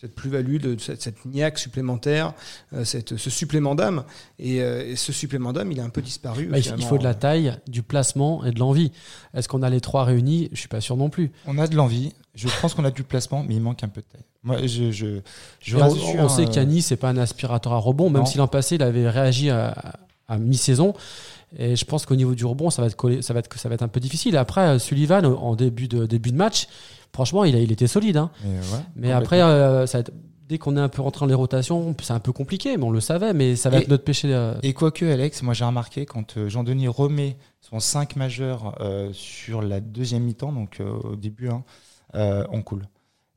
cette 0.01 0.15
plus-value, 0.15 0.57
de 0.57 0.79
cette, 0.79 1.03
cette, 1.03 1.25
niaque 1.27 1.59
supplémentaire, 1.59 2.33
euh, 2.73 2.85
cette, 2.85 3.17
ce 3.17 3.29
supplément 3.29 3.75
d'âme. 3.75 4.05
Euh, 4.41 4.93
et, 4.93 4.97
ce 4.97 5.13
supplément 5.13 5.53
d'âme, 5.53 5.71
il 5.73 5.81
a 5.81 5.85
un 5.85 5.91
peu 5.91 6.01
disparu. 6.01 6.47
Bah, 6.47 6.59
il 6.59 6.85
faut 6.85 6.97
de 6.97 7.05
la 7.05 7.15
taille, 7.15 7.57
du 7.67 7.83
placement 7.83 8.45
et 8.45 8.51
de 8.51 8.59
l'envie. 8.59 8.93
Est-ce 9.35 9.49
qu'on 9.49 9.63
a 9.63 9.69
les 9.69 9.81
trois 9.81 10.05
réunis? 10.05 10.49
Je 10.53 10.59
suis 10.59 10.69
pas 10.69 10.81
sûr 10.81 10.97
non 10.97 11.11
plus. 11.11 11.33
On 11.47 11.59
a 11.59 11.67
de 11.67 11.77
l'envie. 11.77 12.15
Je 12.35 12.49
pense 12.61 12.75
qu'on 12.75 12.85
a 12.85 12.91
du 12.91 13.03
placement, 13.03 13.45
mais 13.47 13.57
il 13.57 13.61
manque 13.61 13.85
un 13.85 13.89
peu 13.89 14.01
de 14.01 14.07
taille. 14.07 14.25
Moi, 14.43 14.67
je, 14.67 14.91
je, 14.91 15.21
je 15.61 15.77
on, 15.77 16.29
sait 16.29 16.47
qu'Annie, 16.47 16.81
c'est 16.81 16.97
pas 16.97 17.11
un 17.11 17.19
aspirateur 17.19 17.75
à 17.75 17.77
rebond, 17.77 18.09
même 18.09 18.25
si 18.25 18.39
l'an 18.39 18.49
passé, 18.49 18.77
il 18.77 18.83
avait 18.83 19.09
réagi 19.11 19.51
à, 19.51 19.99
à 20.29 20.39
mi-saison. 20.39 20.95
Et 21.59 21.77
je 21.77 21.85
pense 21.85 22.07
qu'au 22.07 22.15
niveau 22.15 22.35
du 22.35 22.47
rebond, 22.47 22.71
ça 22.71 22.81
va 22.81 22.89
être, 22.89 23.23
ça 23.23 23.35
va 23.35 23.41
être, 23.41 23.59
ça 23.59 23.69
va 23.69 23.75
être 23.75 23.83
un 23.83 23.89
peu 23.89 24.01
difficile. 24.01 24.37
Après, 24.37 24.79
Sullivan, 24.79 25.27
en 25.27 25.57
début 25.57 25.89
de, 25.89 26.07
début 26.07 26.31
de 26.31 26.37
match, 26.37 26.69
Franchement, 27.13 27.45
il, 27.45 27.55
a, 27.57 27.59
il 27.59 27.73
était 27.73 27.87
solide. 27.87 28.17
Hein. 28.17 28.31
Mais, 28.97 29.13
après, 29.13 29.41
euh, 29.43 29.87
dès 30.49 30.59
qu'on 30.59 30.77
est 30.77 30.81
un 30.81 30.89
peu 30.89 31.03
rentré 31.03 31.21
dans 31.21 31.29
les 31.29 31.35
rotations, 31.35 31.95
c'est 32.01 32.13
un 32.13 32.21
peu 32.21 32.33
compliqué, 32.33 32.77
mais 32.77 32.85
on 32.85 32.91
le 32.91 33.01
savait, 33.01 33.33
mais 33.33 33.57
ça 33.57 33.71
va 33.71 33.79
être 33.79 33.89
notre 33.89 34.05
péché. 34.05 34.33
Euh. 34.33 34.55
Et 34.63 34.73
quoique, 34.73 35.05
Alex, 35.05 35.43
moi 35.43 35.55
j'ai 35.55 35.65
remarqué 35.65 36.07
quand 36.07 36.37
euh, 36.37 36.49
Jean-Denis 36.49 36.89
remet 36.89 37.37
son 37.61 37.81
5 37.81 38.17
majeur 38.17 38.79
sur 39.13 39.63
la 39.63 39.81
deuxième 39.81 40.25
mi-temps, 40.25 40.53
donc 40.53 40.81
au 40.81 41.17
début, 41.17 41.49
hein, 41.49 41.63
on 42.51 42.63
coule. 42.63 42.87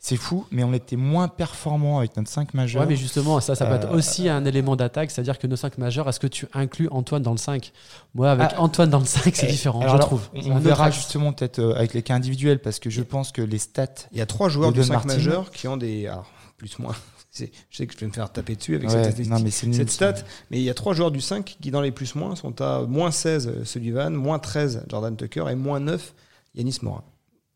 C'est 0.06 0.18
fou, 0.18 0.46
mais 0.52 0.66
on 0.66 0.74
était 0.74 0.98
moins 0.98 1.30
performant 1.30 2.00
avec 2.00 2.18
notre 2.18 2.30
5 2.30 2.54
majeur. 2.56 2.82
Ouais, 2.82 2.88
mais 2.90 2.98
justement, 2.98 3.40
ça, 3.40 3.56
ça 3.56 3.66
peut 3.66 3.76
être 3.76 3.90
aussi 3.96 4.28
un 4.28 4.44
élément 4.44 4.76
d'attaque, 4.76 5.12
c'est-à-dire 5.12 5.40
que 5.40 5.48
nos 5.48 5.56
5 5.56 5.78
majeurs, 5.78 6.10
est-ce 6.10 6.20
que 6.20 6.28
tu 6.28 6.46
inclus 6.54 6.90
Antoine 6.92 7.22
dans 7.22 7.32
le 7.32 7.38
5 7.38 7.72
Moi, 8.14 8.30
avec 8.30 8.50
ah, 8.52 8.62
Antoine 8.62 8.90
dans 8.90 9.00
le 9.00 9.06
5, 9.06 9.34
c'est 9.34 9.48
différent, 9.48 9.88
je 9.88 9.98
trouve. 10.02 10.28
On, 10.34 10.60
verra 10.60 10.92
justement 10.92 11.32
peut-être 11.32 11.60
euh, 11.60 11.76
avec 11.76 11.94
les 11.94 12.02
cas 12.02 12.16
individuels, 12.16 12.60
parce 12.60 12.80
que 12.80 12.90
je 12.90 13.02
pense 13.02 13.32
que 13.32 13.42
les 13.42 13.60
stats. 13.60 13.88
Il 14.12 14.18
y 14.18 14.22
a 14.22 14.26
trois 14.26 14.50
joueurs 14.50 14.74
du 14.74 14.84
5 14.84 15.06
majeur 15.06 15.52
qui 15.52 15.70
ont 15.70 15.78
des. 15.78 16.08
Alors, 16.08 16.30
plus 16.58 16.78
moins. 16.80 16.96
Je 17.36 17.48
sais 17.72 17.88
que 17.88 17.94
je 17.96 18.00
vais 18.00 18.06
me 18.06 18.12
faire 18.12 18.32
taper 18.32 18.56
dessus 18.56 18.76
avec 18.76 18.92
cette, 18.92 19.18
mais 19.18 19.50
cette 19.50 19.90
stat, 19.90 20.14
mais 20.52 20.60
il 20.60 20.64
y 20.64 20.70
a 20.70 20.76
trois 20.76 20.94
joueurs 20.94 21.10
du 21.10 21.20
5 21.20 21.58
qui, 21.60 21.72
dans 21.72 21.82
les 21.82 21.92
plus-moins, 21.92 22.36
sont 22.36 22.62
à 22.62 22.84
moins 22.84 23.10
16 23.10 23.48
euh, 23.48 23.66
Sullivan, 23.66 24.12
moins 24.12 24.38
13 24.38 24.84
Jordan 24.88 25.16
Tucker 25.16 25.46
et 25.50 25.56
moins 25.56 25.80
9 25.80 26.14
Yanis 26.54 26.78
Morin 26.84 27.04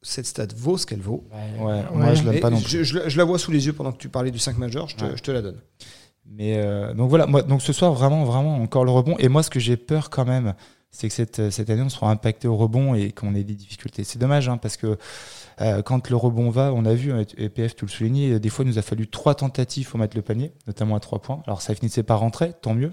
cette 0.02 0.26
stat 0.26 0.48
vaut 0.56 0.78
ce 0.78 0.86
qu'elle 0.86 1.02
vaut. 1.02 1.24
Ouais, 1.60 1.84
moi 1.94 2.14
je 2.14 2.24
l'aime 2.24 2.40
pas 2.40 2.50
non 2.50 2.62
plus. 2.62 2.84
Je, 2.84 3.18
la 3.18 3.24
vois 3.24 3.40
sous 3.40 3.52
les 3.52 3.66
yeux 3.66 3.74
pendant 3.74 3.92
que 3.92 3.98
tu 3.98 4.10
parlais 4.10 4.32
du 4.32 4.40
5 4.40 4.58
majeur, 4.58 4.88
je 4.88 4.96
te, 4.96 5.32
la 5.32 5.42
donne. 5.42 5.60
Mais 6.30 6.58
euh, 6.58 6.94
donc 6.94 7.10
voilà, 7.10 7.26
moi, 7.26 7.42
donc 7.42 7.62
ce 7.62 7.74
soir 7.74 7.94
vraiment, 7.94 8.26
vraiment 8.26 8.62
encore 8.62 8.86
le 8.86 8.92
rebond. 8.92 9.16
Et 9.18 9.30
moi, 9.30 9.44
ce 9.44 9.50
que 9.50 9.60
j'ai 9.60 9.78
peur 9.78 10.10
quand 10.10 10.26
même, 10.26 10.54
c'est 10.92 11.08
que 11.08 11.14
cette, 11.14 11.50
cette 11.52 11.70
année, 11.70 11.82
on 11.82 11.90
sera 11.90 12.10
impacté 12.12 12.48
au 12.48 12.58
rebond 12.58 12.96
et 12.96 13.12
qu'on 13.12 13.34
ait 13.36 13.44
des 13.44 13.56
difficultés. 13.56 14.04
C'est 14.04 14.20
dommage, 14.20 14.50
hein, 14.50 14.58
parce 14.58 14.78
que 14.78 14.98
euh, 15.62 15.82
quand 15.82 16.10
le 16.10 16.16
rebond 16.16 16.50
va, 16.50 16.74
on 16.74 16.86
a 16.86 16.94
vu, 16.94 17.14
et 17.38 17.50
PF, 17.50 17.76
tu 17.76 17.86
le 17.86 17.92
soulignais, 17.92 18.40
des 18.40 18.50
fois, 18.50 18.66
il 18.66 18.70
nous 18.70 18.78
a 18.78 18.82
fallu 18.82 19.08
trois 19.08 19.36
tentatives 19.36 19.90
pour 19.90 20.00
mettre 20.00 20.18
le 20.18 20.22
panier, 20.22 20.52
notamment 20.66 20.96
à 20.96 21.00
trois 21.00 21.20
points. 21.20 21.42
Alors, 21.48 21.62
ça 21.62 21.76
finissait 21.76 22.04
par 22.04 22.20
rentrer, 22.20 22.54
tant 22.62 22.74
mieux. 22.74 22.92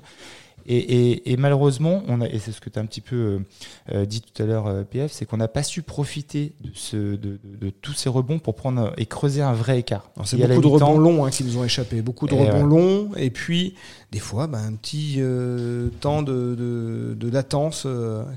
Et, 0.67 1.37
malheureusement, 1.39 2.03
on 2.09 2.21
a, 2.21 2.27
et 2.27 2.39
c'est 2.39 2.53
ce 2.53 2.61
que 2.61 2.71
tu 2.71 2.79
as 2.79 2.83
un 2.83 2.87
petit 2.87 3.01
peu 3.01 3.17
euh, 3.17 3.39
euh, 3.93 4.07
dit 4.07 4.23
tout 4.23 4.43
à 4.43 4.47
l'heure, 4.47 4.67
euh, 4.67 4.83
PF, 4.83 5.13
c'est 5.13 5.27
qu'on 5.27 5.37
n'a 5.37 5.49
pas 5.49 5.63
su 5.63 5.83
profiter 5.83 6.53
de, 6.63 6.71
ce, 6.75 6.97
de, 7.17 7.39
tous 7.83 7.93
ces 7.93 8.09
rebonds 8.09 8.39
pour 8.39 8.55
prendre 8.55 8.93
et 8.97 9.07
creuser 9.07 9.43
un 9.43 9.53
vrai 9.53 9.81
écart. 9.81 10.11
C'est 10.25 10.37
beaucoup 10.37 10.61
de 10.61 10.67
rebonds 10.67 10.99
longs 10.99 11.25
hein, 11.25 11.31
qui 11.31 11.45
nous 11.45 11.59
ont 11.59 11.65
échappé, 11.65 12.03
beaucoup 12.03 12.27
de 12.27 12.35
rebonds 12.35 12.65
longs, 12.65 13.11
et 13.17 13.31
puis 13.31 13.75
des 14.15 14.21
fois 14.21 14.47
bah, 14.47 14.59
un 14.59 14.75
petit 14.75 15.21
temps 16.01 16.23
de, 16.23 17.31
latence 17.33 17.87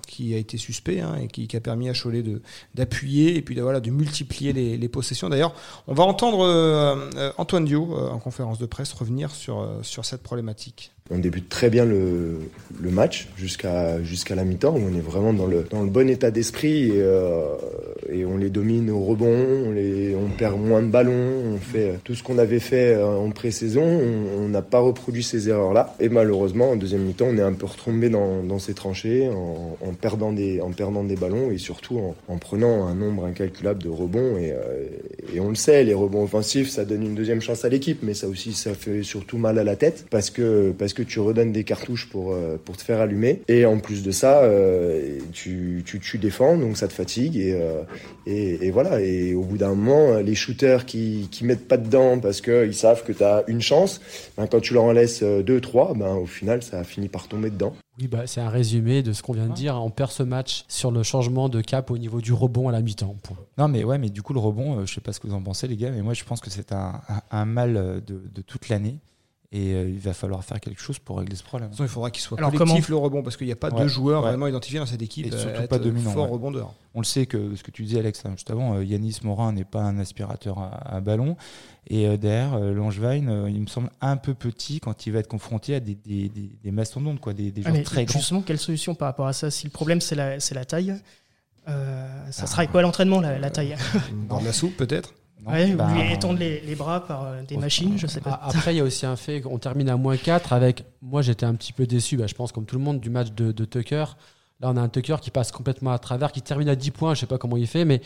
qui 0.07 0.33
a 0.33 0.37
été 0.37 0.57
suspect 0.57 1.01
hein, 1.01 1.15
et 1.21 1.27
qui, 1.27 1.55
a 1.55 1.59
permis 1.59 1.87
à 1.87 1.93
Cholet 1.93 2.23
d'appuyer 2.73 3.37
et 3.37 3.41
puis 3.43 3.53
de, 3.53 3.61
voilà, 3.61 3.79
de 3.79 3.91
multiplier 3.91 4.53
les, 4.53 4.89
possessions. 4.89 5.29
D'ailleurs, 5.29 5.53
on 5.87 5.93
va 5.93 6.03
entendre 6.03 6.39
Antoine 7.37 7.65
Dio 7.65 7.95
en 7.95 8.17
conférence 8.17 8.57
de 8.57 8.65
presse 8.65 8.91
revenir 8.93 9.29
sur, 9.31 9.69
sur 9.83 10.03
cette 10.03 10.23
problématique. 10.23 10.91
On 11.09 11.19
débute 11.19 11.47
très 11.47 11.69
bien 11.69 11.85
le, 11.85 12.39
match 12.81 13.27
jusqu'à 13.37 14.01
jusqu'à 14.03 14.35
la 14.35 14.43
mi-temps 14.43 14.75
où 14.75 14.81
on 14.81 14.97
est 14.97 15.01
vraiment 15.01 15.33
dans 15.33 15.45
le, 15.45 15.65
dans 15.69 15.83
le 15.83 15.89
bon 15.89 16.09
état 16.09 16.31
d'esprit 16.31 16.89
et, 16.89 17.01
euh, 17.01 17.55
on 18.25 18.37
les 18.37 18.49
domine 18.49 18.89
au 18.89 18.99
rebond, 18.99 19.27
on, 19.27 19.73
on 19.73 20.29
perd 20.37 20.59
moins 20.59 20.81
de 20.81 20.87
ballons, 20.87 21.53
on 21.53 21.57
fait 21.57 21.99
tout 22.03 22.15
ce 22.15 22.23
qu'on 22.23 22.37
avait 22.37 22.59
fait 22.59 22.95
euh, 22.95 23.05
en 23.05 23.29
pré-saison, 23.29 23.83
on 23.83 24.49
n'a 24.49 24.61
pas 24.61 24.79
reproduit 24.79 25.23
ces 25.23 25.49
erreurs-là 25.67 25.95
et 25.99 26.09
malheureusement 26.09 26.71
en 26.71 26.75
deuxième 26.75 27.03
mi-temps 27.03 27.27
on 27.29 27.37
est 27.37 27.41
un 27.41 27.53
peu 27.53 27.65
retombé 27.65 28.09
dans, 28.09 28.59
ces 28.59 28.73
tranchées 28.73 29.29
en, 29.29 29.93
perdant 29.93 30.31
des, 30.31 30.61
en 30.61 30.71
perdant 30.71 31.03
des 31.03 31.15
ballons 31.15 31.51
et 31.51 31.57
surtout 31.57 31.99
en, 31.99 32.15
en 32.27 32.37
prenant 32.37 32.87
un 32.87 32.95
nombre 32.95 33.25
incalculable 33.25 33.83
de 33.83 33.89
rebonds 33.89 34.37
et, 34.37 34.51
euh, 34.51 34.85
et 35.33 35.39
on 35.39 35.49
le 35.49 35.55
sait, 35.55 35.83
les 35.83 35.93
rebonds 35.93 36.23
offensifs 36.23 36.69
ça 36.69 36.85
donne 36.85 37.03
une 37.03 37.15
deuxième 37.15 37.41
chance 37.41 37.65
à 37.65 37.69
l'équipe 37.69 37.99
mais 38.01 38.13
ça 38.13 38.27
aussi 38.27 38.53
ça 38.53 38.73
fait 38.73 39.03
surtout 39.03 39.37
mal 39.37 39.59
à 39.59 39.63
la 39.63 39.75
tête 39.75 40.05
parce 40.09 40.29
que, 40.29 40.71
parce 40.77 40.93
que 40.93 41.03
tu 41.03 41.19
redonnes 41.19 41.51
des 41.51 41.63
cartouches 41.63 42.09
pour, 42.09 42.33
euh, 42.33 42.57
pour 42.63 42.77
te 42.77 42.83
faire 42.83 42.99
allumer. 42.99 43.41
Et 43.47 43.65
en 43.65 43.79
plus 43.79 44.03
de 44.03 44.11
ça, 44.11 44.43
euh, 44.43 45.19
tu, 45.33 45.83
tu, 45.85 46.17
défends, 46.17 46.57
donc 46.57 46.77
ça 46.77 46.87
te 46.87 46.93
fatigue. 46.93 47.37
Et, 47.37 47.57
et, 48.25 48.67
et, 48.67 48.71
voilà. 48.71 49.01
Et 49.01 49.33
au 49.33 49.41
bout 49.41 49.57
d'un 49.57 49.69
moment, 49.69 50.17
les 50.19 50.35
shooters 50.35 50.85
qui, 50.85 51.27
qui 51.31 51.45
mettent 51.45 51.67
pas 51.67 51.77
dedans 51.77 52.19
parce 52.19 52.41
qu'ils 52.41 52.73
savent 52.73 53.03
que 53.03 53.11
tu 53.11 53.23
as 53.23 53.43
une 53.47 53.61
chance, 53.61 54.01
ben, 54.37 54.47
quand 54.47 54.59
tu 54.59 54.73
leur 54.73 54.83
en 54.83 54.91
laisses 54.91 55.23
deux, 55.23 55.56
trois, 55.61 55.93
ben, 55.93 56.15
au 56.15 56.25
final, 56.25 56.63
ça 56.63 56.83
finit 56.83 57.09
par 57.09 57.27
tomber 57.27 57.49
dedans. 57.49 57.73
Oui, 57.99 58.07
bah, 58.07 58.27
c'est 58.27 58.41
un 58.41 58.49
résumé 58.49 59.03
de 59.03 59.13
ce 59.13 59.23
qu'on 59.23 59.33
vient 59.33 59.47
de 59.47 59.53
dire. 59.53 59.75
On 59.75 59.89
perd 59.89 60.11
ce 60.11 60.23
match 60.23 60.65
sur 60.67 60.91
le 60.91 61.03
changement 61.03 61.49
de 61.49 61.61
cap 61.61 61.89
au 61.91 61.97
niveau 61.97 62.21
du 62.21 62.33
rebond 62.33 62.69
à 62.69 62.71
la 62.71 62.81
mi-temps. 62.81 63.15
Non, 63.57 63.67
mais 63.67 63.83
ouais, 63.83 63.97
mais 63.97 64.09
du 64.09 64.21
coup, 64.21 64.33
le 64.33 64.39
rebond, 64.39 64.85
je 64.85 64.93
sais 64.93 65.01
pas 65.01 65.13
ce 65.13 65.19
que 65.19 65.27
vous 65.27 65.33
en 65.33 65.41
pensez, 65.41 65.67
les 65.67 65.77
gars, 65.77 65.91
mais 65.91 66.01
moi, 66.01 66.13
je 66.13 66.23
pense 66.23 66.39
que 66.39 66.49
c'est 66.49 66.71
un, 66.71 67.01
un, 67.31 67.45
mal 67.45 68.01
de, 68.05 68.21
de 68.33 68.41
toute 68.41 68.69
l'année. 68.69 68.99
Et 69.53 69.73
euh, 69.73 69.87
il 69.87 69.99
va 69.99 70.13
falloir 70.13 70.43
faire 70.43 70.59
quelque 70.59 70.81
chose 70.81 70.99
pour 70.99 71.19
régler 71.19 71.37
ce 71.37 71.43
problème. 71.43 71.69
il 71.79 71.87
faudra 71.87 72.11
qu'il 72.11 72.21
soit 72.21 72.37
Alors 72.37 72.51
collectif 72.51 72.89
le 72.89 72.97
rebond, 72.97 73.23
parce 73.23 73.37
qu'il 73.37 73.47
n'y 73.47 73.53
a 73.53 73.57
pas 73.57 73.71
de 73.71 73.87
joueurs 73.87 74.21
vraiment 74.21 74.47
identifiés 74.47 74.79
dans 74.79 74.85
cette 74.85 75.01
équipe. 75.01 75.27
Et 75.27 75.31
surtout 75.31 75.67
pas 75.67 75.79
dominant. 75.79 76.11
Fort 76.11 76.27
rebondeur. 76.27 76.73
On 76.93 76.99
le 76.99 77.05
sait 77.05 77.27
que 77.27 77.55
ce 77.55 77.63
que 77.63 77.71
tu 77.71 77.83
disais, 77.83 77.99
Alex, 77.99 78.25
hein, 78.25 78.31
juste 78.31 78.51
avant, 78.51 78.75
euh, 78.75 78.83
Yanis 78.83 79.19
Morin 79.23 79.53
n'est 79.53 79.63
pas 79.63 79.81
un 79.81 79.99
aspirateur 79.99 80.57
à, 80.59 80.99
ballon. 80.99 81.37
Et 81.89 82.07
euh, 82.07 82.17
derrière, 82.17 82.59
Langevin, 82.59 83.47
il 83.47 83.61
me 83.61 83.67
semble 83.67 83.89
un 84.01 84.17
peu 84.17 84.33
petit 84.33 84.81
quand 84.81 85.05
il 85.05 85.13
va 85.13 85.19
être 85.19 85.29
confronté 85.29 85.75
à 85.75 85.79
des, 85.79 85.95
des, 85.95 86.29
des, 86.29 86.71
mastodontes, 86.71 87.21
quoi, 87.21 87.33
des, 87.33 87.51
des 87.51 87.61
ah, 87.65 87.71
très 87.83 88.03
grands. 88.03 88.19
Justement, 88.19 88.41
quelle 88.41 88.59
solution 88.59 88.95
par 88.95 89.07
rapport 89.07 89.27
à 89.27 89.33
ça? 89.33 89.49
Si 89.49 89.65
le 89.65 89.71
problème, 89.71 90.01
c'est 90.01 90.15
la, 90.15 90.37
la 90.37 90.65
taille, 90.65 90.93
ça 91.65 91.73
ah. 92.27 92.47
sera 92.47 92.67
quoi 92.67 92.81
l'entraînement, 92.81 93.21
la, 93.21 93.39
la 93.39 93.49
taille? 93.49 93.77
Dans 94.27 94.41
la 94.41 94.51
soupe, 94.51 94.75
peut-être 94.75 95.13
Ouais, 95.45 95.73
bah, 95.75 95.87
lui 95.93 96.11
étendre 96.11 96.39
les, 96.39 96.75
bras 96.75 97.05
par 97.05 97.25
euh, 97.25 97.41
des 97.43 97.57
machines, 97.57 97.97
je 97.97 98.07
sais 98.07 98.21
pas. 98.21 98.39
Après, 98.43 98.73
il 98.73 98.77
y 98.77 98.81
a 98.81 98.83
aussi 98.83 99.05
un 99.05 99.15
fait 99.15 99.41
qu'on 99.41 99.57
termine 99.59 99.89
à 99.89 99.95
moins 99.95 100.17
4 100.17 100.53
avec. 100.53 100.83
Moi, 101.01 101.21
j'étais 101.21 101.45
un 101.45 101.55
petit 101.55 101.73
peu 101.73 101.85
déçu, 101.85 102.17
bah, 102.17 102.27
je 102.27 102.35
pense, 102.35 102.51
comme 102.51 102.65
tout 102.65 102.75
le 102.75 102.83
monde, 102.83 102.99
du 102.99 103.09
match 103.09 103.31
de, 103.31 103.65
Tucker. 103.65 104.05
Là, 104.59 104.71
on 104.71 104.77
a 104.77 104.81
un 104.81 104.89
Tucker 104.89 105.17
qui 105.21 105.31
passe 105.31 105.51
complètement 105.51 105.91
à 105.91 105.99
travers, 105.99 106.31
qui 106.31 106.41
termine 106.41 106.69
à 106.69 106.75
10 106.75 106.91
points, 106.91 107.13
je 107.13 107.21
sais 107.21 107.25
pas 107.27 107.37
comment 107.37 107.57
il 107.57 107.67
fait, 107.67 107.85
mais 107.85 108.01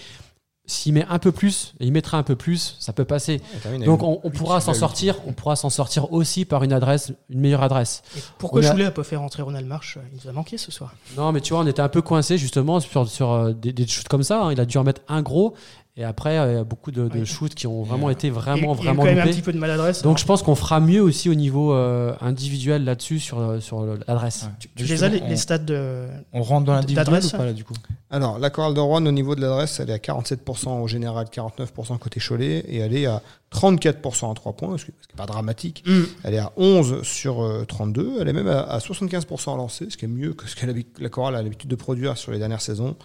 s'il 0.66 0.94
met 0.94 1.06
un 1.10 1.20
peu 1.20 1.32
plus, 1.32 1.74
et 1.80 1.86
il 1.86 1.92
mettra 1.92 2.18
un 2.18 2.24
peu 2.24 2.36
plus, 2.36 2.78
ça 2.80 2.94
peut 2.94 3.04
passer. 3.04 3.42
Donc 3.84 4.04
on, 4.04 4.30
pourra 4.30 4.62
s'en 4.62 4.74
sortir, 4.74 5.18
on 5.26 5.34
pourra 5.34 5.56
s'en 5.56 5.70
sortir 5.70 6.14
aussi 6.14 6.46
par 6.46 6.64
une 6.64 6.72
adresse, 6.72 7.14
une 7.30 7.40
meilleure 7.40 7.64
adresse. 7.64 8.04
pourquoi 8.38 8.62
Choulet 8.62 8.86
a... 8.86 8.92
pas 8.92 9.04
fait 9.04 9.16
rentrer 9.16 9.42
Ronald 9.42 9.66
March 9.66 9.98
Il 10.12 10.20
nous 10.24 10.30
a 10.30 10.34
manqué 10.34 10.58
ce 10.58 10.72
soir. 10.72 10.94
Non, 11.18 11.32
mais 11.32 11.42
tu 11.42 11.54
vois, 11.54 11.64
on 11.64 11.68
était 11.68 11.82
un 11.82 11.90
peu 11.90 12.02
coincé 12.02 12.38
justement 12.38 12.80
sur, 12.80 13.08
sur 13.10 13.32
euh, 13.32 13.54
des, 13.54 13.74
des 13.74 13.88
shoots 13.88 14.08
comme 14.08 14.24
ça. 14.24 14.44
Hein. 14.44 14.54
Il 14.54 14.60
a 14.60 14.66
dû 14.66 14.78
en 14.78 14.84
mettre 14.84 15.02
un 15.08 15.22
gros 15.22 15.56
et 15.98 16.06
après, 16.06 16.36
il 16.36 16.54
y 16.54 16.58
a 16.58 16.64
beaucoup 16.64 16.92
de, 16.92 17.10
de 17.10 17.26
shoots 17.26 17.54
qui 17.54 17.68
ont 17.68 17.84
vraiment 17.84 18.10
été 18.10 18.30
vraiment, 18.30 18.74
vraiment. 18.74 19.04
Il 19.04 19.08
y 19.08 19.10
a 19.10 19.14
quand 19.14 19.18
même 19.18 19.28
un 19.28 19.32
petit 19.32 19.42
peu 19.42 19.52
de 19.52 19.58
maladresse. 19.58 20.02
Donc, 20.04 20.14
hein. 20.14 20.22
je 20.22 20.26
pense 20.26 20.42
qu'on 20.42 20.56
fera 20.56 20.80
mieux 20.80 21.02
aussi 21.02 21.30
au 21.30 21.34
niveau 21.34 21.74
euh, 21.74 22.14
individuel 22.22 22.86
là-dessus 22.86 23.20
sur, 23.20 23.40
euh, 23.40 23.60
sur 23.60 23.86
l'adresse. 24.08 24.50
Tu, 24.78 24.86
les 24.86 25.04
as 25.04 25.10
les, 25.10 25.36
stats 25.36 25.58
de. 25.58 26.08
On 26.32 26.44
rentre 26.44 26.66
dans 26.66 26.74
l'individuel 26.74 27.26
ou 27.26 27.30
pas 27.30 27.46
là 27.46 27.52
du 27.52 27.66
coup 27.66 27.74
Alors, 28.10 28.40
la 28.40 28.50
chorale 28.50 28.74
de 28.74 28.80
Rouen 28.80 29.06
au 29.06 29.12
niveau 29.12 29.36
de 29.36 29.42
l'adresse, 29.42 29.82
elle 29.82 29.90
est 29.90 29.94
à 29.94 29.98
47% 29.98 30.82
au 30.82 30.88
général, 30.88 31.28
49% 31.28 31.98
côté 31.98 32.22
Cholet, 32.26 32.60
et 32.70 32.78
elle 32.78 32.96
est 32.96 33.06
à 33.06 33.22
34% 33.54 34.32
à 34.32 34.34
3 34.34 34.54
points, 34.54 34.78
ce 34.78 34.86
qui 34.86 34.92
n'est 34.92 35.18
pas 35.18 35.26
dramatique. 35.26 35.84
Mm. 35.86 36.02
Elle 36.24 36.34
est 36.36 36.40
à 36.40 36.54
11 36.56 37.04
sur 37.04 37.66
32. 37.68 38.02
Euh, 38.02 38.18
elle 38.22 38.30
est 38.30 38.34
même 38.34 38.48
à, 38.48 38.78
75% 38.78 39.54
à 39.54 39.58
lancer, 39.58 39.88
ce 39.90 39.98
qui 39.98 40.06
est 40.06 40.08
mieux 40.08 40.34
que 40.34 40.48
ce 40.48 40.56
que 40.56 40.66
la 41.00 41.10
chorale 41.10 41.36
a 41.36 41.44
l'habitude 41.44 41.70
de 41.70 41.76
produire 41.76 42.18
sur 42.18 42.32
les 42.32 42.40
dernières 42.40 42.62
saisons. 42.62 42.96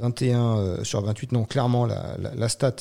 21 0.00 0.58
euh, 0.58 0.84
sur 0.84 1.00
28. 1.02 1.32
Non, 1.32 1.44
clairement, 1.44 1.86
la, 1.86 2.16
stat 2.48 2.76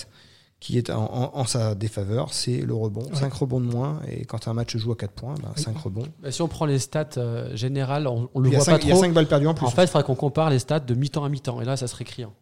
qui 0.59 0.77
est 0.77 0.89
en, 0.89 1.45
sa 1.45 1.75
défaveur, 1.75 2.33
c'est 2.33 2.57
le 2.57 2.73
rebond. 2.73 3.07
5 3.13 3.31
rebonds 3.33 3.59
de 3.59 3.65
moins. 3.65 3.99
Et 4.09 4.25
quand 4.25 4.47
un 4.47 4.53
match 4.53 4.75
joue 4.77 4.91
à 4.91 4.95
4 4.95 5.11
points, 5.11 5.35
5 5.55 5.73
ben, 5.73 5.79
rebonds. 5.79 6.07
Bah, 6.23 6.31
si 6.31 6.41
on 6.41 6.47
prend 6.47 6.65
les 6.65 6.79
stats 6.79 7.09
euh, 7.17 7.55
générales, 7.55 8.07
on, 8.07 8.29
le 8.39 8.49
voit 8.49 8.65
pas 8.65 8.79
trop. 8.79 8.87
Il 8.87 8.89
y 8.89 8.91
a 8.91 8.95
5 8.95 9.13
balles 9.13 9.27
perdues 9.27 9.47
en 9.47 9.53
plus. 9.53 9.65
En 9.65 9.69
fait, 9.69 9.83
il 9.83 9.87
faudrait 9.87 10.03
qu'on 10.03 10.15
compare 10.15 10.49
les 10.49 10.59
stats 10.59 10.79
de 10.79 10.95
mi-temps 10.95 11.23
à 11.23 11.29
mi-temps. 11.29 11.61
Et 11.61 11.65
là, 11.65 11.77
ça 11.77 11.87
serait 11.87 12.05
criant. 12.05 12.33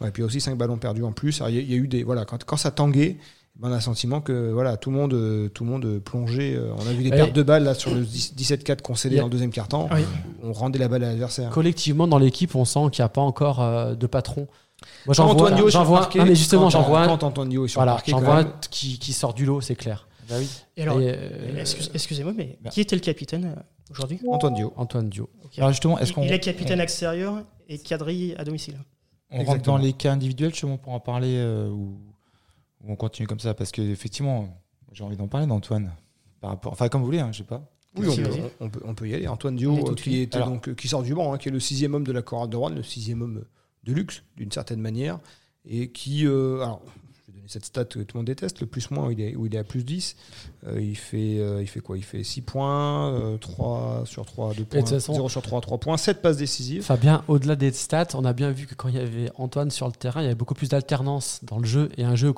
Ouais, 0.00 0.08
et 0.08 0.10
puis 0.12 0.22
aussi 0.22 0.40
5 0.40 0.56
ballons 0.56 0.78
perdus 0.78 1.02
en 1.02 1.12
plus. 1.12 1.42
Il 1.48 1.70
y, 1.70 1.74
a 1.74 1.76
eu 1.76 1.88
des. 1.88 2.04
Voilà, 2.04 2.24
quand, 2.24 2.42
quand 2.44 2.56
ça 2.56 2.70
tanguait 2.70 3.18
on 3.60 3.70
a 3.70 3.76
le 3.76 3.80
sentiment 3.80 4.20
que 4.20 4.50
voilà, 4.50 4.76
tout 4.76 4.90
le 4.90 4.96
monde, 4.96 5.50
tout 5.52 5.64
le 5.64 5.70
monde 5.70 5.98
plongeait. 6.00 6.54
Euh, 6.56 6.72
on 6.78 6.86
a 6.86 6.92
vu 6.92 7.04
des 7.04 7.10
pertes 7.10 7.32
de 7.32 7.42
balles 7.42 7.64
là, 7.64 7.74
sur 7.74 7.94
le 7.94 8.02
17-4 8.02 8.82
concédé 8.82 9.20
en 9.20 9.28
deuxième 9.28 9.50
quart-temps. 9.50 9.88
On 10.42 10.52
rendait 10.52 10.78
la 10.78 10.88
balle 10.88 11.04
à 11.04 11.08
l'adversaire. 11.08 11.50
Collectivement, 11.50 12.08
dans 12.08 12.18
l'équipe, 12.18 12.54
on 12.54 12.64
sent 12.64 12.80
qu'il 12.90 13.02
n'y 13.02 13.06
a 13.06 13.10
pas 13.10 13.20
encore 13.20 13.60
euh, 13.60 13.94
de 13.94 14.06
patron. 14.06 14.48
Moi, 15.06 15.14
j'en 15.14 15.34
vois, 15.34 15.68
j'en 15.68 15.84
vois, 15.84 16.08
mais 16.14 16.34
justement, 16.34 16.70
j'en 16.70 16.82
vois, 16.82 17.06
voilà, 17.06 17.98
j'en 18.06 18.20
vois 18.20 18.44
qui, 18.70 18.98
qui, 18.98 19.12
sort 19.12 19.34
du 19.34 19.44
lot, 19.44 19.60
c'est 19.60 19.76
clair. 19.76 20.08
Bah 20.28 20.36
oui. 20.38 20.48
alors, 20.80 20.98
euh, 21.00 21.64
excusez-moi, 21.94 22.32
mais 22.36 22.58
qui 22.70 22.80
était 22.80 22.96
le 22.96 23.00
capitaine 23.00 23.56
aujourd'hui? 23.90 24.20
Antoine 24.28 24.54
Dio. 24.54 24.72
Antoine 24.76 25.08
Dio. 25.08 25.28
Alors 25.58 25.70
justement, 25.70 25.98
est-ce 25.98 26.12
qu'on 26.12 26.22
il 26.22 26.32
est 26.32 26.40
capitaine 26.40 26.80
extérieur 26.80 27.42
et 27.68 27.78
quadrille 27.78 28.34
à 28.38 28.44
domicile. 28.44 28.78
On 29.30 29.44
rentre 29.44 29.62
dans 29.62 29.78
les 29.78 29.92
cas 29.94 30.12
individuels, 30.12 30.50
justement, 30.50 30.76
pour 30.76 30.92
en 30.92 31.00
parler 31.00 31.42
ou 31.70 31.98
on 32.86 32.96
continue 32.96 33.26
comme 33.26 33.40
ça 33.40 33.54
Parce 33.54 33.72
qu'effectivement, 33.72 34.48
j'ai 34.92 35.04
envie 35.04 35.16
d'en 35.16 35.28
parler 35.28 35.46
d'Antoine. 35.46 35.92
Par 36.40 36.50
rapport, 36.50 36.72
enfin, 36.72 36.88
comme 36.88 37.00
vous 37.00 37.06
voulez, 37.06 37.20
hein, 37.20 37.30
je 37.32 37.38
sais 37.38 37.44
pas. 37.44 37.62
Oui, 37.96 38.06
on 38.60 38.68
peut, 38.70 38.80
on, 38.84 38.94
peut, 38.94 39.08
y 39.08 39.14
aller. 39.14 39.28
Antoine 39.28 39.56
Dio, 39.56 39.94
qui, 39.94 40.26
donc, 40.26 40.74
qui 40.74 40.88
sort 40.88 41.02
du 41.02 41.14
banc, 41.14 41.32
hein, 41.32 41.38
qui 41.38 41.48
est 41.48 41.52
le 41.52 41.60
sixième 41.60 41.94
homme 41.94 42.06
de 42.06 42.12
la 42.12 42.22
chorale 42.22 42.48
de 42.48 42.56
Rouen, 42.56 42.70
le 42.70 42.82
sixième 42.82 43.20
homme 43.20 43.44
de 43.84 43.92
luxe, 43.92 44.22
d'une 44.36 44.52
certaine 44.52 44.80
manière, 44.80 45.18
et 45.64 45.90
qui, 45.90 46.26
euh, 46.26 46.60
alors, 46.60 46.82
cette 47.46 47.64
stat 47.64 47.84
que 47.84 48.00
tout 48.00 48.16
le 48.16 48.20
monde 48.20 48.26
déteste, 48.26 48.60
le 48.60 48.68
il 49.10 49.20
est, 49.20 49.36
où 49.36 49.46
il 49.46 49.54
est 49.54 49.58
à 49.58 49.64
plus 49.64 49.84
10. 49.84 50.16
Euh, 50.68 50.80
il, 50.80 50.96
fait, 50.96 51.38
euh, 51.38 51.60
il 51.60 51.66
fait 51.66 51.80
quoi? 51.80 51.96
Il 51.96 52.04
fait 52.04 52.22
6 52.22 52.42
points, 52.42 53.36
3 53.40 54.00
euh, 54.02 54.04
sur 54.04 54.24
3, 54.24 54.54
2 54.54 54.64
points, 54.64 54.86
0 54.86 55.28
sur 55.28 55.42
3, 55.42 55.60
3 55.60 55.78
points, 55.78 55.96
7 55.96 56.22
passes 56.22 56.36
décisives. 56.36 56.84
Fabien, 56.84 57.24
au-delà 57.26 57.56
des 57.56 57.72
stats, 57.72 58.08
on 58.14 58.24
a 58.24 58.32
bien 58.32 58.52
vu 58.52 58.66
que 58.66 58.76
quand 58.76 58.88
il 58.88 58.94
y 58.94 59.00
avait 59.00 59.28
Antoine 59.36 59.72
sur 59.72 59.86
le 59.86 59.92
terrain, 59.92 60.20
il 60.20 60.24
y 60.24 60.26
avait 60.26 60.36
beaucoup 60.36 60.54
plus 60.54 60.68
d'alternance 60.68 61.40
dans 61.42 61.58
le 61.58 61.64
jeu 61.64 61.88
et 61.96 62.04
un 62.04 62.14
jeu 62.14 62.32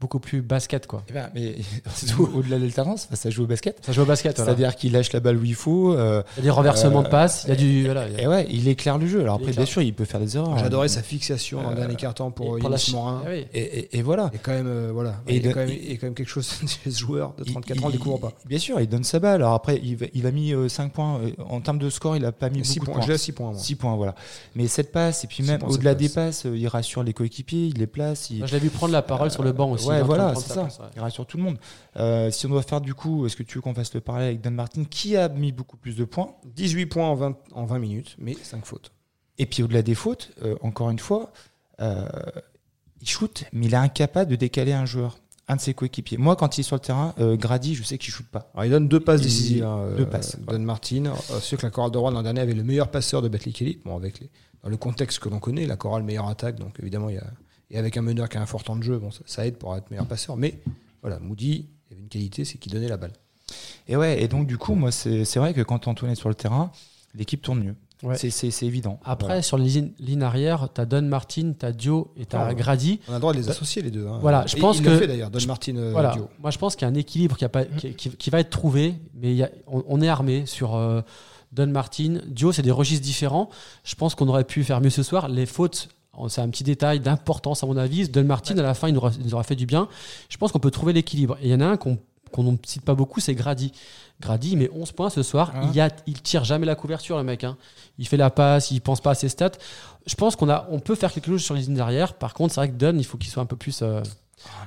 beaucoup 0.00 0.18
plus 0.18 0.42
basket. 0.42 0.88
Quoi. 0.88 1.04
Eh 1.08 1.12
ben, 1.12 1.30
mais 1.34 1.54
au-delà 2.34 2.56
de 2.56 2.62
l'alternance, 2.62 3.08
ça 3.12 3.30
joue 3.30 3.44
au 3.44 3.46
basket. 3.46 3.78
Ça 3.86 3.92
joue 3.92 4.02
au 4.02 4.06
basket. 4.06 4.36
C'est-à-dire 4.36 4.74
qu'il 4.74 4.92
lâche 4.92 5.12
la 5.12 5.20
balle 5.20 5.36
où 5.36 5.44
il 5.44 5.54
faut. 5.54 5.94
il 5.94 5.98
y 5.98 6.40
a 6.40 6.42
des 6.42 6.50
renversements 6.50 7.02
de 7.02 7.08
passes. 7.08 7.44
Il 7.44 7.50
y 7.50 7.52
a 7.52 7.56
du, 7.56 7.84
voilà, 7.84 8.08
Et 8.18 8.26
ouais, 8.26 8.46
il 8.50 8.66
éclaire 8.66 8.98
le 8.98 9.06
jeu. 9.06 9.20
Alors 9.20 9.36
après, 9.36 9.52
bien 9.52 9.66
sûr, 9.66 9.82
il 9.82 9.94
peut 9.94 10.04
faire 10.04 10.20
des 10.20 10.36
erreurs. 10.36 10.58
J'adorais 10.58 10.88
sa 10.88 11.02
fixation 11.02 11.62
dans 11.62 11.70
le 11.70 11.76
dernier 11.76 11.94
carton 11.94 12.32
pour 12.32 12.58
Yanis 12.58 12.90
Morin. 12.92 13.22
Et, 13.54 14.02
voilà. 14.02 14.32
Et 14.34 14.38
quand 14.38 14.52
même, 14.52 14.90
voilà. 14.90 15.22
Et 15.28 15.36
il, 15.36 15.42
quand 15.52 15.60
même, 15.60 15.70
quand 15.70 16.06
même 16.06 16.14
quelque 16.14 16.28
chose 16.28 16.48
chez 16.82 16.90
ce 16.90 16.98
joueur 16.98 17.34
de 17.38 17.44
34 17.44 17.67
ans, 17.76 17.82
il 17.82 17.86
ne 17.86 17.92
découvre 17.92 18.18
pas. 18.18 18.32
Bien 18.46 18.58
sûr, 18.58 18.80
il 18.80 18.88
donne 18.88 19.04
sa 19.04 19.18
balle. 19.18 19.42
Alors 19.42 19.54
après, 19.54 19.80
il, 19.82 20.26
a 20.26 20.30
mis 20.30 20.52
5 20.68 20.84
euh, 20.84 20.88
points. 20.88 21.20
Euh, 21.20 21.32
en 21.48 21.60
termes 21.60 21.78
de 21.78 21.90
score, 21.90 22.16
il 22.16 22.22
n'a 22.22 22.32
pas 22.32 22.50
mis 22.50 22.64
6 22.64 22.80
points. 22.80 23.00
J'ai 23.02 23.18
6 23.18 23.32
points. 23.32 23.54
6 23.54 23.76
points, 23.76 23.96
voilà. 23.96 24.14
Mais 24.54 24.66
cette 24.66 24.92
passe, 24.92 25.24
et 25.24 25.26
puis 25.26 25.42
même 25.42 25.62
au-delà 25.62 25.94
des 25.94 26.08
passes, 26.08 26.46
euh, 26.46 26.56
il 26.56 26.66
rassure 26.68 27.02
les 27.02 27.12
coéquipiers, 27.12 27.66
il 27.66 27.78
les 27.78 27.86
place. 27.86 28.30
je 28.30 28.44
l'ai 28.44 28.58
vu 28.58 28.70
prendre 28.70 28.92
la 28.92 29.02
parole 29.02 29.30
sur 29.30 29.42
le 29.42 29.52
banc 29.52 29.70
aussi. 29.70 29.88
Ouais, 29.88 30.02
voilà, 30.02 30.34
c'est 30.34 30.52
ça. 30.52 30.68
Il 30.96 31.00
rassure 31.00 31.26
tout 31.26 31.36
le 31.36 31.42
monde. 31.42 31.58
si 32.32 32.46
on 32.46 32.50
doit 32.50 32.62
faire 32.62 32.80
du 32.80 32.94
coup, 32.94 33.26
est-ce 33.26 33.36
que 33.36 33.42
tu 33.42 33.58
veux 33.58 33.62
qu'on 33.62 33.74
fasse 33.74 33.94
le 33.94 34.00
parallèle 34.00 34.28
avec 34.28 34.40
Don 34.40 34.50
Martin, 34.50 34.84
qui 34.84 35.16
a 35.16 35.28
mis 35.28 35.52
beaucoup 35.52 35.76
plus 35.76 35.96
de 35.96 36.04
points? 36.04 36.34
18 36.54 36.86
points 36.86 37.08
en 37.08 37.14
20, 37.14 37.36
en 37.52 37.64
20 37.66 37.78
minutes, 37.78 38.16
mais 38.18 38.34
5 38.34 38.64
fautes. 38.64 38.92
Et 39.38 39.46
puis 39.46 39.62
au-delà 39.62 39.82
des 39.82 39.94
fautes, 39.94 40.32
encore 40.62 40.90
une 40.90 40.98
fois, 40.98 41.32
il 41.80 43.08
shoot, 43.08 43.44
mais 43.52 43.66
il 43.66 43.74
est 43.74 43.76
incapable 43.76 44.30
de 44.30 44.36
décaler 44.36 44.72
un 44.72 44.86
joueur 44.86 45.18
un 45.48 45.56
de 45.56 45.60
ses 45.60 45.74
coéquipiers. 45.74 46.18
Moi, 46.18 46.36
quand 46.36 46.56
il 46.56 46.60
est 46.60 46.64
sur 46.64 46.76
le 46.76 46.80
terrain, 46.80 47.14
euh, 47.18 47.36
Grady, 47.36 47.74
je 47.74 47.82
sais 47.82 47.98
qu'il 47.98 48.12
shoot 48.12 48.26
pas. 48.26 48.52
il 48.62 48.70
donne 48.70 48.86
deux 48.86 49.00
passes 49.00 49.22
décisives. 49.22 49.64
Hein, 49.64 49.88
deux 49.96 50.06
passes. 50.06 50.36
Euh, 50.36 50.52
Don 50.52 50.58
Martin. 50.60 51.06
Euh, 51.06 51.40
ceux 51.40 51.56
que 51.56 51.62
la 51.62 51.70
chorale 51.70 51.90
de 51.90 51.98
Rouen 51.98 52.10
l'an 52.10 52.22
dernier 52.22 52.40
avait 52.40 52.54
le 52.54 52.62
meilleur 52.62 52.90
passeur 52.90 53.22
de 53.22 53.28
Betclic 53.28 53.62
Elite. 53.62 53.82
Bon, 53.84 53.96
avec 53.96 54.20
les, 54.20 54.30
dans 54.62 54.68
le 54.68 54.76
contexte 54.76 55.18
que 55.20 55.28
l'on 55.28 55.40
connaît, 55.40 55.66
la 55.66 55.76
chorale 55.76 56.02
meilleure 56.02 56.28
attaque, 56.28 56.56
donc 56.56 56.78
évidemment, 56.80 57.08
il 57.08 57.16
y 57.16 57.18
a, 57.18 57.26
et 57.70 57.78
avec 57.78 57.96
un 57.96 58.02
meneur 58.02 58.28
qui 58.28 58.36
a 58.36 58.42
un 58.42 58.46
fort 58.46 58.62
temps 58.62 58.76
de 58.76 58.82
jeu, 58.82 58.98
bon, 58.98 59.10
ça, 59.26 59.46
aide 59.46 59.56
pour 59.56 59.76
être 59.76 59.90
meilleur 59.90 60.06
passeur. 60.06 60.36
Mais 60.36 60.60
voilà, 61.02 61.18
Moody, 61.18 61.66
il 61.90 61.94
avait 61.94 62.02
une 62.02 62.08
qualité, 62.08 62.44
c'est 62.44 62.58
qu'il 62.58 62.72
donnait 62.72 62.88
la 62.88 62.96
balle. 62.96 63.12
Et 63.88 63.96
ouais, 63.96 64.22
et 64.22 64.28
donc 64.28 64.46
du 64.46 64.58
coup, 64.58 64.74
moi, 64.74 64.90
c'est 64.90 65.36
vrai 65.36 65.54
que 65.54 65.62
quand 65.62 65.88
Antoine 65.88 66.12
est 66.12 66.16
sur 66.16 66.28
le 66.28 66.34
terrain, 66.34 66.70
l'équipe 67.14 67.40
tourne 67.40 67.62
mieux. 67.62 67.74
C'est 68.14 68.62
évident. 68.62 69.00
Après, 69.04 69.42
sur 69.42 69.58
les 69.58 69.92
lignes 69.98 70.22
arrière, 70.22 70.68
tu 70.72 70.80
as 70.80 70.86
Don 70.86 71.02
Martin, 71.02 71.52
tu 71.58 71.66
as 71.66 71.72
Dio 71.72 72.12
et 72.16 72.26
tu 72.26 72.36
as 72.36 72.54
Grady. 72.54 73.00
On 73.08 73.12
a 73.12 73.14
le 73.14 73.20
droit 73.20 73.32
de 73.32 73.38
les 73.38 73.48
associer 73.48 73.82
les 73.82 73.90
deux. 73.90 74.06
Hein. 74.06 74.18
Voilà, 74.20 74.44
je 74.46 74.56
pense 74.56 74.80
que. 74.80 75.06
d'ailleurs, 75.06 75.30
Don 75.30 75.46
Martin, 75.46 75.76
euh, 75.76 75.90
voilà. 75.92 76.16
Moi, 76.40 76.50
je 76.50 76.58
pense 76.58 76.76
qu'il 76.76 76.86
y 76.86 76.90
a 76.90 76.92
un 76.92 76.96
équilibre 76.96 77.36
qui, 77.36 77.44
a 77.44 77.48
pas, 77.48 77.64
qui, 77.64 78.30
va 78.30 78.40
être 78.40 78.50
trouvé, 78.50 78.94
mais 79.14 79.34
y 79.34 79.42
a, 79.42 79.50
on, 79.66 80.00
est 80.00 80.08
armé 80.08 80.46
sur. 80.46 80.76
Euh, 80.76 81.00
Don 81.52 81.66
Martin, 81.68 82.18
Dio, 82.26 82.52
c'est 82.52 82.62
des 82.62 82.70
registres 82.70 83.04
différents. 83.04 83.48
Je 83.84 83.94
pense 83.94 84.14
qu'on 84.14 84.28
aurait 84.28 84.44
pu 84.44 84.64
faire 84.64 84.80
mieux 84.80 84.90
ce 84.90 85.02
soir. 85.02 85.28
Les 85.28 85.46
fautes, 85.46 85.88
c'est 86.28 86.40
un 86.40 86.48
petit 86.48 86.64
détail 86.64 87.00
d'importance 87.00 87.62
à 87.62 87.66
mon 87.66 87.76
avis. 87.76 88.08
Don 88.08 88.24
Martin, 88.24 88.58
à 88.58 88.62
la 88.62 88.74
fin, 88.74 88.88
il 88.88 88.94
nous, 88.94 89.00
aura, 89.34 89.42
fait 89.42 89.56
du 89.56 89.66
bien. 89.66 89.88
Je 90.28 90.36
pense 90.36 90.52
qu'on 90.52 90.58
peut 90.58 90.70
trouver 90.70 90.92
l'équilibre. 90.92 91.38
Et 91.40 91.46
il 91.46 91.50
y 91.50 91.54
en 91.54 91.60
a 91.60 91.66
un 91.66 91.76
qu'on 91.76 91.98
qu'on 92.32 92.44
ne 92.44 92.56
cite 92.64 92.82
pas 92.82 92.94
beaucoup, 92.94 93.20
c'est 93.20 93.34
Grady. 93.34 93.72
Grady, 94.20 94.52
il 94.52 94.58
met 94.58 94.70
11 94.72 94.92
points 94.92 95.10
ce 95.10 95.22
soir. 95.22 95.52
Ah. 95.54 95.68
Il, 95.72 95.80
a, 95.80 95.90
il 96.06 96.20
tire 96.20 96.44
jamais 96.44 96.66
la 96.66 96.74
couverture, 96.74 97.16
le 97.16 97.24
mec. 97.24 97.44
Hein. 97.44 97.56
Il 97.98 98.06
fait 98.06 98.16
la 98.16 98.30
passe, 98.30 98.70
il 98.70 98.80
pense 98.80 99.00
pas 99.00 99.10
à 99.10 99.14
ses 99.14 99.28
stats. 99.28 99.52
Je 100.06 100.14
pense 100.14 100.36
qu'on 100.36 100.48
a, 100.48 100.66
on 100.70 100.80
peut 100.80 100.94
faire 100.94 101.12
quelque 101.12 101.26
chose 101.26 101.42
sur 101.42 101.54
les 101.54 101.62
lignes 101.62 101.74
derrière. 101.74 102.14
Par 102.14 102.34
contre, 102.34 102.54
c'est 102.54 102.60
vrai 102.60 102.68
que 102.70 102.74
Dunn, 102.74 102.98
il 102.98 103.04
faut 103.04 103.18
qu'il 103.18 103.30
soit 103.30 103.42
un 103.42 103.46
peu 103.46 103.56
plus. 103.56 103.82
Euh, 103.82 104.02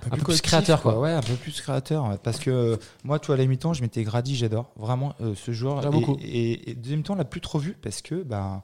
un 0.06 0.10
peu, 0.10 0.18
plus, 0.18 0.42
créateur 0.42 0.82
quoi. 0.82 1.00
ouais 1.00 1.12
un 1.14 1.22
peu 1.22 1.36
plus 1.36 1.62
créateur 1.62 2.20
parce 2.20 2.40
que 2.40 2.50
euh, 2.50 2.78
moi 3.06 3.20
toi 3.20 3.36
à 3.36 3.38
la 3.38 3.46
mi-temps 3.46 3.72
je 3.72 3.82
m'étais 3.82 4.04
Grady 4.04 4.36
j'adore 4.36 4.70
vraiment 4.76 5.14
euh, 5.22 5.34
ce 5.34 5.54
joueur 5.54 5.86
et, 5.86 5.90
beaucoup. 5.90 6.18
et, 6.22 6.76
deuxième 6.76 7.04
temps 7.04 7.14
on 7.14 7.16
l'a 7.16 7.24
plus 7.24 7.40
trop 7.40 7.58
vu 7.58 7.78
parce 7.82 8.02
que 8.02 8.16
ben 8.22 8.64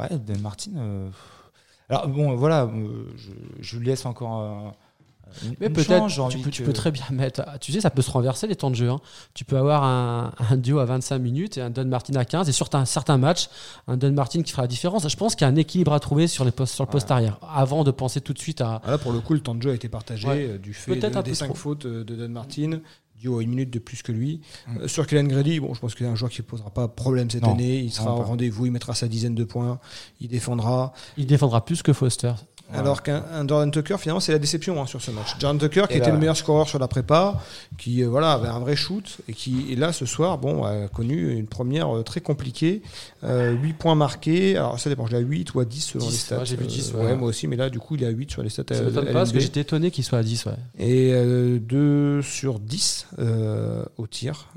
ouais 0.00 0.08
Dan 0.10 0.40
Martin 0.40 0.72
alors 1.88 2.08
bon 2.08 2.34
voilà 2.34 2.68
je, 3.14 3.30
je, 3.60 3.78
lui 3.78 3.86
laisse 3.86 4.04
encore 4.04 4.74
mais 5.60 5.70
peut-être, 5.70 6.06
tu, 6.50 6.62
peux, 6.62 6.72
très 6.72 6.90
bien 6.90 7.04
mettre. 7.10 7.42
Tu 7.60 7.72
sais, 7.72 7.80
ça 7.80 7.90
peut 7.90 8.02
se 8.02 8.10
renverser 8.10 8.46
les 8.46 8.56
temps 8.56 8.70
de 8.70 8.76
jeu. 8.76 8.90
Hein. 8.90 9.00
Tu 9.34 9.44
peux 9.44 9.56
avoir 9.56 9.84
un, 9.84 10.32
duo 10.56 10.78
à 10.78 10.84
25 10.84 11.18
minutes 11.18 11.58
et 11.58 11.60
un 11.60 11.70
Don 11.70 11.84
Martin 11.84 12.14
à 12.16 12.24
15. 12.24 12.48
Et 12.48 12.52
sur 12.52 12.68
un 12.72 12.84
certain 12.84 13.18
match, 13.18 13.48
un 13.88 13.96
Don 13.96 14.12
Martin 14.12 14.42
qui 14.42 14.50
fera 14.50 14.62
la 14.62 14.68
différence. 14.68 15.08
Je 15.08 15.16
pense 15.16 15.34
qu'il 15.34 15.46
y 15.46 15.50
a 15.50 15.52
un 15.52 15.56
équilibre 15.56 15.92
à 15.92 16.00
trouver 16.00 16.26
sur, 16.26 16.44
les 16.44 16.52
postes, 16.52 16.74
sur 16.74 16.84
le 16.84 16.90
poste 16.90 17.10
arrière 17.10 17.38
avant 17.54 17.84
de 17.84 17.90
penser 17.90 18.20
tout 18.20 18.32
de 18.32 18.38
suite 18.38 18.60
à. 18.60 18.80
Là, 18.86 18.98
pour 18.98 19.12
le 19.12 19.20
coup, 19.20 19.34
le 19.34 19.40
temps 19.40 19.54
de 19.54 19.62
jeu 19.62 19.70
a 19.70 19.74
été 19.74 19.88
partagé 19.88 20.28
euh, 20.28 20.58
du 20.58 20.74
fait 20.74 20.96
de, 20.96 21.22
des 21.22 21.34
5 21.34 21.54
fautes 21.54 21.86
euh, 21.86 22.04
de 22.04 22.14
Don 22.16 22.28
Martin, 22.28 22.80
Dio 23.22 23.38
a 23.38 23.42
une 23.42 23.50
minute 23.50 23.70
de 23.70 23.78
plus 23.78 24.02
que 24.02 24.12
lui. 24.12 24.40
Mm. 24.66 24.78
Euh, 24.78 24.88
sur 24.88 25.06
Kellen 25.06 25.28
Grady, 25.28 25.60
bon, 25.60 25.74
je 25.74 25.80
pense 25.80 25.94
que 25.94 26.00
c'est 26.00 26.10
un 26.10 26.14
joueur 26.14 26.30
qui 26.30 26.40
ne 26.40 26.46
posera 26.46 26.70
pas 26.70 26.88
problème 26.88 27.30
cette 27.30 27.44
année. 27.44 27.80
Il 27.80 27.92
sera 27.92 28.14
au 28.14 28.22
rendez-vous, 28.22 28.66
il 28.66 28.72
mettra 28.72 28.94
sa 28.94 29.08
dizaine 29.08 29.34
de 29.34 29.44
points, 29.44 29.78
il 30.20 30.28
défendra. 30.28 30.92
Il 31.16 31.26
défendra 31.26 31.64
plus 31.64 31.82
que 31.82 31.92
Foster. 31.92 32.32
Alors 32.74 33.02
qu'un 33.02 33.22
Jordan 33.46 33.70
Tucker, 33.70 33.96
finalement, 33.98 34.20
c'est 34.20 34.32
la 34.32 34.38
déception 34.38 34.80
hein, 34.80 34.86
sur 34.86 35.00
ce 35.00 35.10
match. 35.10 35.36
Jordan 35.38 35.58
Tucker, 35.58 35.86
qui 35.88 35.98
était 35.98 36.10
le 36.10 36.18
meilleur 36.18 36.36
scoreur 36.36 36.68
sur 36.68 36.78
la 36.78 36.88
prépa, 36.88 37.40
qui 37.78 38.02
euh, 38.02 38.08
voilà, 38.08 38.32
avait 38.32 38.48
un 38.48 38.60
vrai 38.60 38.76
shoot, 38.76 39.18
et 39.28 39.32
qui, 39.32 39.74
là, 39.76 39.92
ce 39.92 40.06
soir, 40.06 40.38
bon, 40.38 40.64
a 40.64 40.88
connu 40.88 41.36
une 41.36 41.46
première 41.46 41.94
euh, 41.94 42.02
très 42.02 42.20
compliquée. 42.20 42.82
8 43.22 43.28
euh, 43.28 43.56
points 43.78 43.94
marqués. 43.94 44.56
Alors, 44.56 44.78
ça 44.78 44.90
dépend, 44.90 45.06
je 45.06 45.12
l'ai 45.12 45.18
à 45.18 45.20
8 45.20 45.54
ou 45.54 45.60
à 45.60 45.64
10 45.64 45.80
selon 45.80 46.06
les 46.08 46.12
stats. 46.12 46.44
j'ai 46.44 46.56
vu 46.56 46.66
10. 46.66 46.94
ouais. 46.94 47.16
moi 47.16 47.28
aussi, 47.28 47.46
mais 47.46 47.56
là, 47.56 47.70
du 47.70 47.78
coup, 47.78 47.96
il 47.96 48.02
est 48.02 48.06
à 48.06 48.10
8 48.10 48.30
sur 48.30 48.42
les 48.42 48.48
stats. 48.48 48.64
Ça 48.70 48.82
m'étonne 48.82 49.06
pas, 49.06 49.12
parce 49.12 49.32
que 49.32 49.40
j'étais 49.40 49.60
étonné 49.60 49.90
qu'il 49.90 50.04
soit 50.04 50.18
à 50.18 50.22
10, 50.22 50.46
ouais. 50.46 50.52
Et 50.78 51.12
2 51.58 52.22
sur 52.22 52.58
10 52.58 53.08
au 53.98 54.06
tir 54.06 54.48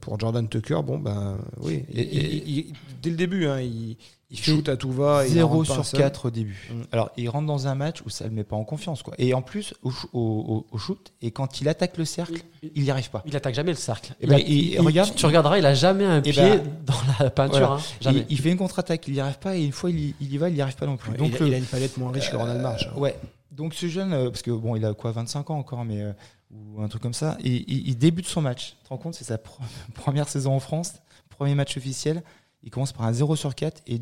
pour 0.00 0.18
Jordan 0.18 0.48
Tucker. 0.48 0.80
Bon, 0.84 0.98
ben, 0.98 1.38
oui. 1.60 1.84
dès 1.92 3.10
le 3.10 3.16
début, 3.16 3.46
hein, 3.46 3.60
il 3.60 3.96
il 4.30 4.38
shoot 4.38 4.68
à 4.68 4.76
tout 4.76 4.92
va. 4.92 5.26
0 5.26 5.64
sur 5.64 5.90
4 5.90 6.26
au 6.26 6.30
début. 6.30 6.68
Mm. 6.70 6.82
Alors, 6.92 7.10
il 7.16 7.28
rentre 7.30 7.46
dans 7.46 7.66
un 7.66 7.74
match 7.74 8.02
où 8.04 8.10
ça 8.10 8.24
ne 8.24 8.30
le 8.30 8.36
met 8.36 8.44
pas 8.44 8.56
en 8.56 8.64
confiance. 8.64 9.02
Quoi. 9.02 9.14
Et 9.18 9.32
en 9.32 9.40
plus, 9.40 9.74
au, 9.82 10.66
shoot, 10.76 11.12
et 11.22 11.30
quand 11.30 11.60
il 11.60 11.68
attaque 11.68 11.96
le 11.96 12.04
cercle, 12.04 12.42
il 12.74 12.82
n'y 12.82 12.90
arrive 12.90 13.10
pas. 13.10 13.22
Il 13.26 13.34
attaque 13.36 13.54
jamais 13.54 13.72
le 13.72 13.78
cercle. 13.78 14.12
Et 14.20 14.24
eh 14.24 14.26
ben, 14.26 14.38
il, 14.46 14.80
regarde, 14.80 15.14
tu 15.14 15.24
regarderas, 15.24 15.58
il 15.58 15.66
a 15.66 15.74
jamais 15.74 16.04
un 16.04 16.18
eh 16.18 16.30
pied 16.30 16.42
ben, 16.42 16.62
dans 16.84 17.24
la 17.24 17.30
peinture. 17.30 17.72
Hein, 17.72 17.80
jamais. 18.00 18.26
Il, 18.28 18.38
fait 18.38 18.50
une 18.50 18.58
contre-attaque, 18.58 19.08
il 19.08 19.14
n'y 19.14 19.20
arrive 19.20 19.38
pas, 19.38 19.56
et 19.56 19.64
une 19.64 19.72
fois 19.72 19.90
il, 19.90 20.14
y 20.20 20.36
va, 20.36 20.50
il 20.50 20.54
n'y 20.54 20.60
arrive 20.60 20.76
pas 20.76 20.86
non 20.86 20.96
plus. 20.96 21.16
Donc, 21.16 21.32
il, 21.40 21.54
a, 21.54 21.58
une 21.58 21.64
palette 21.64 21.96
moins 21.96 22.12
riche 22.12 22.30
que 22.30 22.36
Ronald 22.36 22.60
March. 22.60 22.86
Hein. 22.86 22.98
Ouais. 22.98 23.16
Donc 23.50 23.74
ce 23.74 23.88
jeune, 23.88 24.12
euh, 24.12 24.30
parce 24.30 24.42
que 24.42 24.52
bon, 24.52 24.76
il 24.76 24.84
a 24.84 24.94
quoi, 24.94 25.10
25 25.10 25.50
ans 25.50 25.58
encore, 25.58 25.84
mais 25.84 26.00
euh, 26.00 26.12
ou 26.52 26.80
un 26.80 26.88
truc 26.88 27.02
comme 27.02 27.14
ça, 27.14 27.36
et 27.42 27.64
il, 27.66 27.96
débute 27.98 28.26
son 28.26 28.40
match. 28.40 28.76
Tu 28.78 28.84
te 28.84 28.88
rends 28.90 28.98
compte, 28.98 29.14
c'est 29.14 29.24
sa 29.24 29.38
première 29.94 30.28
saison 30.28 30.54
en 30.54 30.60
France, 30.60 30.94
premier 31.28 31.54
match 31.54 31.76
officiel. 31.76 32.22
Il 32.62 32.70
commence 32.70 32.92
par 32.92 33.06
un 33.06 33.12
0 33.12 33.36
sur 33.36 33.54
4 33.54 33.82
et 33.86 34.00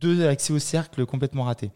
deux 0.00 0.26
accès 0.26 0.52
au 0.52 0.58
cercle 0.58 1.04
complètement 1.06 1.44
ratés. 1.44 1.70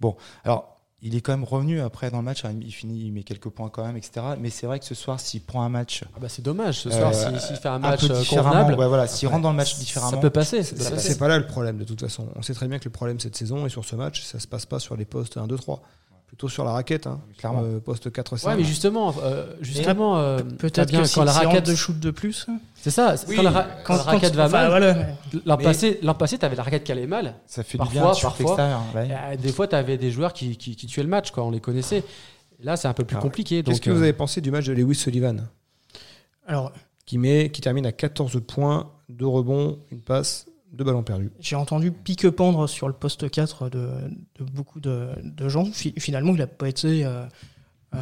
Bon, 0.00 0.16
alors 0.44 0.72
il 1.04 1.16
est 1.16 1.20
quand 1.20 1.32
même 1.32 1.44
revenu 1.44 1.80
après 1.80 2.10
dans 2.10 2.18
le 2.18 2.24
match. 2.24 2.44
Hein, 2.44 2.54
il 2.60 2.72
finit, 2.72 3.06
il 3.06 3.12
met 3.12 3.24
quelques 3.24 3.48
points 3.48 3.68
quand 3.68 3.84
même, 3.84 3.96
etc. 3.96 4.24
Mais 4.38 4.50
c'est 4.50 4.66
vrai 4.66 4.78
que 4.78 4.84
ce 4.84 4.94
soir, 4.94 5.18
s'il 5.18 5.42
prend 5.42 5.62
un 5.62 5.68
match. 5.68 6.04
Ah 6.14 6.18
bah 6.20 6.28
c'est 6.28 6.42
dommage. 6.42 6.78
Ce 6.78 6.90
soir, 6.90 7.12
euh, 7.12 7.38
s'il 7.38 7.56
fait 7.56 7.68
un 7.68 7.80
match 7.80 8.04
un 8.04 8.24
convenable, 8.24 8.74
ouais, 8.74 8.86
voilà, 8.86 9.08
s'il 9.08 9.28
rentre 9.28 9.42
dans 9.42 9.50
le 9.50 9.56
match 9.56 9.76
différemment, 9.78 10.12
ça 10.12 10.16
peut 10.18 10.30
passer. 10.30 10.62
C'est 10.62 11.18
pas 11.18 11.28
là 11.28 11.38
le 11.38 11.46
problème 11.46 11.78
de 11.78 11.84
toute 11.84 12.00
façon. 12.00 12.28
On 12.36 12.42
sait 12.42 12.54
très 12.54 12.68
bien 12.68 12.78
que 12.78 12.84
le 12.84 12.90
problème 12.90 13.18
cette 13.18 13.36
saison 13.36 13.66
et 13.66 13.68
sur 13.68 13.84
ce 13.84 13.96
match, 13.96 14.22
ça 14.22 14.38
se 14.38 14.46
passe 14.46 14.64
pas 14.64 14.78
sur 14.78 14.96
les 14.96 15.04
postes 15.04 15.36
1, 15.36 15.46
2, 15.48 15.56
3 15.56 15.82
plutôt 16.32 16.48
sur 16.48 16.64
la 16.64 16.72
raquette, 16.72 17.06
hein, 17.06 17.20
clairement. 17.36 17.62
Euh, 17.62 17.78
poste 17.78 18.10
4 18.10 18.38
5 18.38 18.48
Ouais, 18.48 18.56
mais 18.56 18.64
justement, 18.64 19.14
euh, 19.22 19.44
justement 19.60 20.18
euh, 20.18 20.38
peut-être 20.38 20.88
bien 20.88 21.02
quand 21.02 21.24
la 21.24 21.32
raquette 21.32 21.66
de 21.66 21.74
shoot 21.74 22.00
de 22.00 22.10
plus. 22.10 22.46
C'est 22.74 22.90
ça, 22.90 23.16
quand, 23.26 23.42
la, 23.42 23.68
quand, 23.84 23.96
la, 23.96 24.02
raquette 24.02 24.34
va 24.34 24.48
mal. 24.48 24.68
Voilà. 24.68 24.96
L'an 25.44 25.58
passé, 25.58 26.00
passé 26.18 26.38
tu 26.38 26.46
avais 26.46 26.56
la 26.56 26.62
raquette 26.62 26.84
qui 26.84 26.92
allait 26.92 27.06
mal. 27.06 27.34
Ça 27.46 27.62
fait 27.62 27.76
parfois, 27.76 28.00
du 28.00 28.06
bien 28.06 28.14
parfois. 28.22 29.36
Des 29.36 29.52
fois, 29.52 29.68
tu 29.68 29.76
avais 29.76 29.98
des 29.98 30.10
joueurs 30.10 30.32
qui, 30.32 30.56
qui, 30.56 30.74
qui, 30.74 30.86
tuaient 30.86 31.02
le 31.02 31.10
match, 31.10 31.32
quoi, 31.32 31.44
on 31.44 31.50
les 31.50 31.60
connaissait. 31.60 32.02
Là, 32.62 32.78
c'est 32.78 32.88
un 32.88 32.94
peu 32.94 33.04
plus 33.04 33.18
compliqué. 33.18 33.62
Qu'est-ce 33.62 33.82
que 33.82 33.90
vous 33.90 34.02
avez 34.02 34.14
pensé 34.14 34.40
du 34.40 34.50
match 34.50 34.64
de 34.64 34.72
Lewis 34.72 34.94
Sullivan 34.94 35.48
Alors, 36.46 36.72
qui, 37.04 37.18
met, 37.18 37.50
qui 37.50 37.60
termine 37.60 37.84
à 37.84 37.92
14 37.92 38.40
points, 38.46 38.90
2 39.10 39.26
rebonds, 39.26 39.78
une 39.90 40.00
passe, 40.00 40.46
de 40.72 40.84
ballons 40.84 41.02
perdus. 41.02 41.30
J'ai 41.40 41.56
entendu 41.56 41.92
pique-pendre 41.92 42.68
sur 42.68 42.88
le 42.88 42.94
poste 42.94 43.30
4 43.30 43.68
de, 43.68 43.88
beaucoup 44.40 44.80
de, 44.80 45.14
gens. 45.48 45.66
Finalement, 45.72 46.32
il 46.32 46.38
n'a 46.38 46.46
pas 46.46 46.68
été 46.68 47.04
euh, 47.04 47.24
euh, 47.94 47.98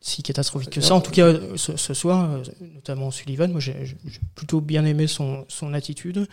si 0.00 0.22
catastrophique 0.22 0.70
que 0.70 0.80
ça. 0.80 0.94
En 0.94 1.00
tout 1.00 1.10
cas, 1.10 1.32
ce, 1.56 1.94
soir, 1.94 2.30
euh, 2.30 2.42
notamment 2.74 3.10
Sullivan, 3.10 3.50
moi 3.50 3.60
j'ai 3.60 3.96
plutôt 4.34 4.60
bien 4.60 4.84
aimé 4.84 5.06
son, 5.06 5.44
son 5.48 5.74
attitude. 5.74 6.26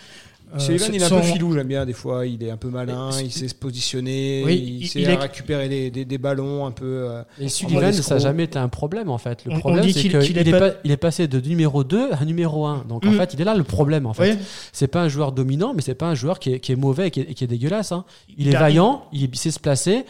Sullivan, 0.58 0.90
il 0.94 1.02
est 1.02 1.06
un 1.06 1.10
peu 1.10 1.22
filou, 1.22 1.54
j'aime 1.54 1.68
bien 1.68 1.86
des 1.86 1.94
fois. 1.94 2.26
Il 2.26 2.44
est 2.44 2.52
un 2.52 2.58
peu 2.58 2.70
malin, 2.70 3.10
il 3.22 3.32
sait 3.32 3.48
se 3.48 3.56
positionner, 3.56 4.42
il, 4.52 4.88
sait 4.88 5.06
récupérer 5.16 5.70
des, 5.70 6.06
des, 6.06 6.18
ballons 6.18 6.66
un 6.66 6.72
peu. 6.72 7.08
et 7.40 7.50
Sullivan, 7.50 7.94
ça 7.94 8.16
n'a 8.16 8.20
jamais 8.20 8.44
été 8.44 8.58
un 8.60 8.70
problème 8.70 9.10
en 9.10 9.18
fait. 9.18 9.46
Le 9.46 9.60
problème, 9.60 9.84
c'est 9.86 10.02
qu'il 10.02 10.16
est, 10.16 10.80
il 10.84 10.92
est, 10.92 10.98
passé 10.98 11.28
de 11.28 11.40
numéro 11.40 11.84
2 11.84 12.12
à 12.14 12.26
numéro 12.26 12.66
1. 12.66 12.86
Donc 12.88 13.06
en 13.06 13.12
mm. 13.12 13.18
fait, 13.18 13.34
il 13.34 13.42
est 13.42 13.46
là 13.46 13.56
le 13.56 13.64
problème 13.64 14.06
en 14.06 14.14
fait. 14.14 14.38
C'est 14.72 14.88
pas 14.88 15.02
un 15.02 15.10
joueur 15.10 15.32
dominant, 15.32 15.74
mais 15.76 15.82
c'est 15.82 15.96
pas 15.96 16.08
un 16.08 16.16
joueur 16.16 16.40
qui 16.40 16.54
est, 16.54 16.60
qui 16.60 16.72
est 16.72 16.76
mauvais 16.76 17.08
et 17.08 17.12
qui 17.12 17.22
est, 17.22 17.34
qui 17.34 17.44
est 17.44 17.48
dégueulasse. 17.48 17.92
Hein. 17.92 18.06
Il, 18.38 18.48
est 18.48 18.58
vaillant, 18.58 19.06
il 19.12 19.36
sait 19.36 19.52
se 19.52 19.60
placer. 19.60 20.06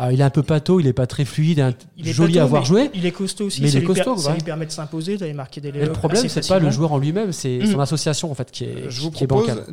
Euh, 0.00 0.10
il 0.12 0.20
est 0.20 0.24
un 0.24 0.30
peu 0.30 0.42
pâteau, 0.42 0.80
il 0.80 0.86
est 0.86 0.92
pas 0.92 1.06
très 1.06 1.24
fluide, 1.24 1.74
il 1.98 2.08
est 2.08 2.12
joli 2.12 2.38
à 2.38 2.46
voir 2.46 2.64
jouer. 2.64 2.90
Il 2.94 3.04
est 3.04 3.12
costaud 3.12 3.46
aussi. 3.46 3.62
Mais 3.62 3.70
il 3.70 3.76
est 3.76 3.82
costaud. 3.82 4.16
Ça 4.16 4.34
lui 4.34 4.42
permet 4.42 4.66
de 4.66 4.70
s'imposer, 4.70 5.18
d'aller 5.18 5.34
marquer 5.34 5.60
des 5.60 5.70
Le 5.70 5.92
problème, 5.92 6.28
c'est 6.28 6.46
pas 6.48 6.58
le 6.58 6.70
joueur 6.70 6.92
en 6.92 6.98
lui-même, 6.98 7.32
c'est 7.32 7.64
son 7.66 7.78
mm. 7.78 7.80
association 7.80 8.30
en 8.30 8.34
fait 8.34 8.50
qui 8.50 8.64
est. 8.64 8.88
Je 8.88 9.00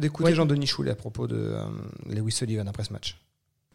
d'écouter 0.09 0.33
Jean-Denis 0.33 0.67
Choulet 0.67 0.91
à 0.91 0.95
propos 0.95 1.27
de 1.27 1.37
euh, 1.37 1.63
Lewis 2.07 2.31
Sullivan 2.31 2.67
après 2.67 2.83
ce 2.83 2.91
match. 2.91 3.17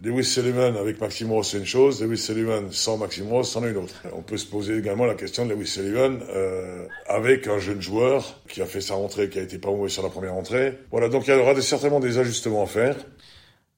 Lewis 0.03 0.25
Sullivan 0.25 0.77
avec 0.77 1.01
Maximo, 1.01 1.43
c'est 1.45 1.59
une 1.59 1.65
chose. 1.65 2.03
Lewis 2.03 2.19
Sullivan 2.19 2.73
sans 2.73 2.97
Maximo, 2.99 3.45
c'en 3.45 3.65
est 3.65 3.71
une 3.71 3.77
autre. 3.77 3.95
On 4.13 4.23
peut 4.23 4.37
se 4.37 4.47
poser 4.47 4.77
également 4.77 5.07
la 5.07 5.15
question 5.15 5.47
de 5.47 5.55
Lewis 5.55 5.69
Sullivan 5.69 6.19
euh, 6.29 6.87
avec 7.07 7.47
un 7.47 7.59
jeune 7.59 7.81
joueur 7.81 8.41
qui 8.49 8.61
a 8.61 8.67
fait 8.67 8.81
sa 8.81 8.95
rentrée, 8.95 9.29
qui 9.29 9.39
a 9.39 9.43
été 9.43 9.59
pas 9.59 9.71
mauvais 9.71 9.89
sur 9.89 10.03
la 10.03 10.09
première 10.09 10.35
rentrée. 10.35 10.81
Voilà, 10.91 11.09
donc 11.09 11.29
il 11.29 11.35
y 11.35 11.37
aura 11.37 11.59
certainement 11.63 12.01
des 12.01 12.19
ajustements 12.19 12.65
à 12.65 12.67
faire. 12.67 12.97